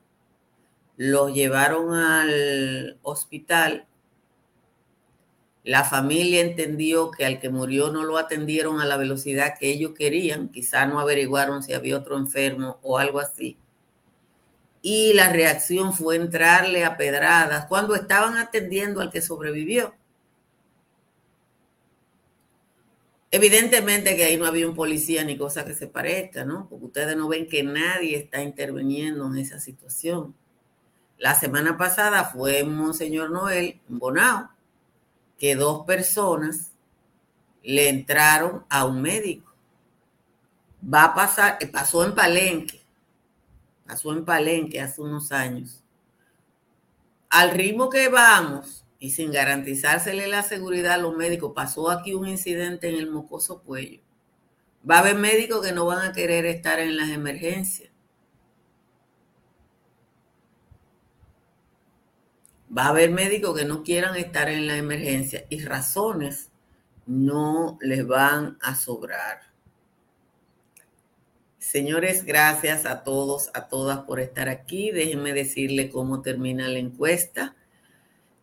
los 0.99 1.33
llevaron 1.33 1.95
al 1.95 2.99
hospital. 3.03 3.87
La 5.65 5.85
familia 5.85 6.41
entendió 6.41 7.13
que 7.13 7.25
al 7.25 7.39
que 7.39 7.49
murió 7.49 7.93
no 7.93 8.03
lo 8.03 8.19
atendieron 8.19 8.81
a 8.81 8.85
la 8.85 8.97
velocidad 8.97 9.57
que 9.59 9.71
ellos 9.71 9.93
querían, 9.97 10.49
quizá 10.49 10.87
no 10.87 10.99
averiguaron 10.99 11.63
si 11.63 11.73
había 11.73 11.97
otro 11.97 12.17
enfermo 12.17 12.79
o 12.83 12.99
algo 12.99 13.21
así. 13.21 13.57
Y 14.83 15.13
la 15.13 15.33
reacción 15.33 15.93
fue 15.93 16.17
entrarle 16.17 16.85
a 16.85 16.97
pedradas 16.97 17.67
cuando 17.67 17.95
estaban 17.95 18.37
atendiendo 18.37 19.01
al 19.01 19.11
que 19.11 19.23
sobrevivió. 19.23 19.95
Evidentemente 23.31 24.15
que 24.17 24.25
ahí 24.25 24.37
no 24.37 24.47
había 24.47 24.69
un 24.69 24.75
policía 24.75 25.25
ni 25.25 25.39
cosa 25.39 25.65
que 25.65 25.75
se 25.75 25.87
parezca, 25.87 26.45
¿no? 26.45 26.69
Porque 26.69 26.87
ustedes 26.87 27.17
no 27.17 27.29
ven 27.29 27.49
que 27.49 27.63
nadie 27.63 28.17
está 28.17 28.43
interviniendo 28.43 29.27
en 29.27 29.39
esa 29.39 29.59
situación. 29.59 30.35
La 31.17 31.35
semana 31.35 31.79
pasada 31.79 32.25
fue 32.25 32.65
Monseñor 32.65 33.31
Noel 33.31 33.81
Bonao, 33.89 34.51
que 35.43 35.57
dos 35.57 35.85
personas 35.85 36.71
le 37.65 37.89
entraron 37.89 38.65
a 38.69 38.85
un 38.85 39.03
médico. 39.03 39.53
Va 40.83 41.03
a 41.03 41.15
pasar, 41.17 41.59
eh, 41.61 41.67
pasó 41.67 42.05
en 42.05 42.15
Palenque, 42.15 42.81
pasó 43.85 44.13
en 44.13 44.25
Palenque 44.25 44.81
hace 44.81 45.01
unos 45.01 45.33
años. 45.33 45.83
Al 47.29 47.51
ritmo 47.51 47.91
que 47.91 48.09
vamos, 48.09 48.85
y 49.01 49.11
sin 49.11 49.33
garantizársele 49.33 50.29
la 50.29 50.45
seguridad 50.45 50.93
a 50.93 50.99
los 50.99 51.17
médicos, 51.17 51.51
pasó 51.57 51.91
aquí 51.91 52.15
un 52.15 52.29
incidente 52.29 52.89
en 52.89 52.95
el 52.95 53.11
mocoso 53.11 53.63
cuello. 53.63 54.01
Va 54.89 54.99
a 54.99 55.01
haber 55.01 55.17
médicos 55.17 55.67
que 55.67 55.73
no 55.73 55.87
van 55.87 56.09
a 56.09 56.13
querer 56.13 56.47
estar 56.47 56.79
en 56.79 56.97
las 56.97 57.09
emergencias. 57.09 57.92
Va 62.77 62.85
a 62.85 62.89
haber 62.89 63.11
médicos 63.11 63.59
que 63.59 63.65
no 63.65 63.83
quieran 63.83 64.17
estar 64.17 64.49
en 64.49 64.67
la 64.67 64.77
emergencia 64.77 65.45
y 65.51 65.65
razones 65.65 66.51
no 67.07 67.79
les 67.81 68.07
van 68.07 68.59
a 68.63 68.75
sobrar. 68.75 69.53
Señores, 71.59 72.25
gracias 72.25 72.87
a 72.87 73.05
todos, 73.05 73.51
a 73.55 73.69
todas 73.69 74.01
por 74.01 74.21
estar 74.21 74.49
aquí. 74.49 74.91
Déjenme 74.91 75.33
decirle 75.33 75.91
cómo 75.91 76.23
termina 76.23 76.69
la 76.69 76.79
encuesta. 76.79 77.57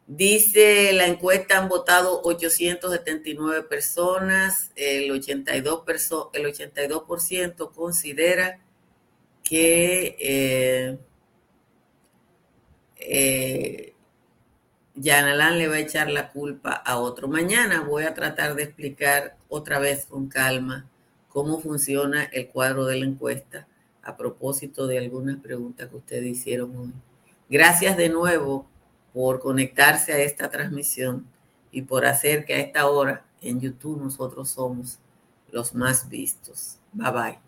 Dice 0.08 0.92
la 0.94 1.06
encuesta 1.06 1.60
han 1.60 1.70
votado 1.70 2.22
879 2.24 3.64
personas, 3.64 4.72
el 4.76 5.12
82%, 5.12 6.30
el 6.34 6.46
82 6.48 7.72
considera 7.76 8.60
que 9.44 10.18
eh, 10.20 10.98
eh, 12.98 13.89
le 15.02 15.68
va 15.68 15.76
a 15.76 15.80
echar 15.80 16.10
la 16.10 16.30
culpa 16.30 16.72
a 16.74 16.98
otro. 16.98 17.28
Mañana 17.28 17.82
voy 17.82 18.04
a 18.04 18.14
tratar 18.14 18.56
de 18.56 18.64
explicar 18.64 19.38
otra 19.48 19.80
vez 19.80 20.06
con 20.06 20.28
calma 20.28 20.86
cómo 21.30 21.60
funciona 21.60 22.24
el 22.26 22.48
cuadro 22.48 22.86
de 22.86 23.00
la 23.00 23.06
encuesta 23.06 23.68
a 24.04 24.18
propósito 24.18 24.88
de 24.88 24.98
algunas 24.98 25.38
preguntas 25.38 25.90
que 25.90 25.96
ustedes 25.96 26.26
hicieron 26.26 26.76
hoy. 26.76 26.94
Gracias 27.50 27.96
de 27.98 28.10
nuevo 28.10 28.68
por 29.14 29.40
conectarse 29.40 30.14
a 30.14 30.20
esta 30.20 30.50
transmisión 30.50 31.26
y 31.72 31.84
por 31.84 32.06
hacer 32.06 32.46
que 32.46 32.56
a 32.56 32.60
esta 32.60 32.88
hora 32.88 33.26
en 33.42 33.60
YouTube 33.60 34.02
nosotros 34.02 34.50
somos 34.50 35.00
los 35.52 35.74
más 35.74 36.10
vistos. 36.10 36.78
Bye 36.94 37.12
bye. 37.12 37.40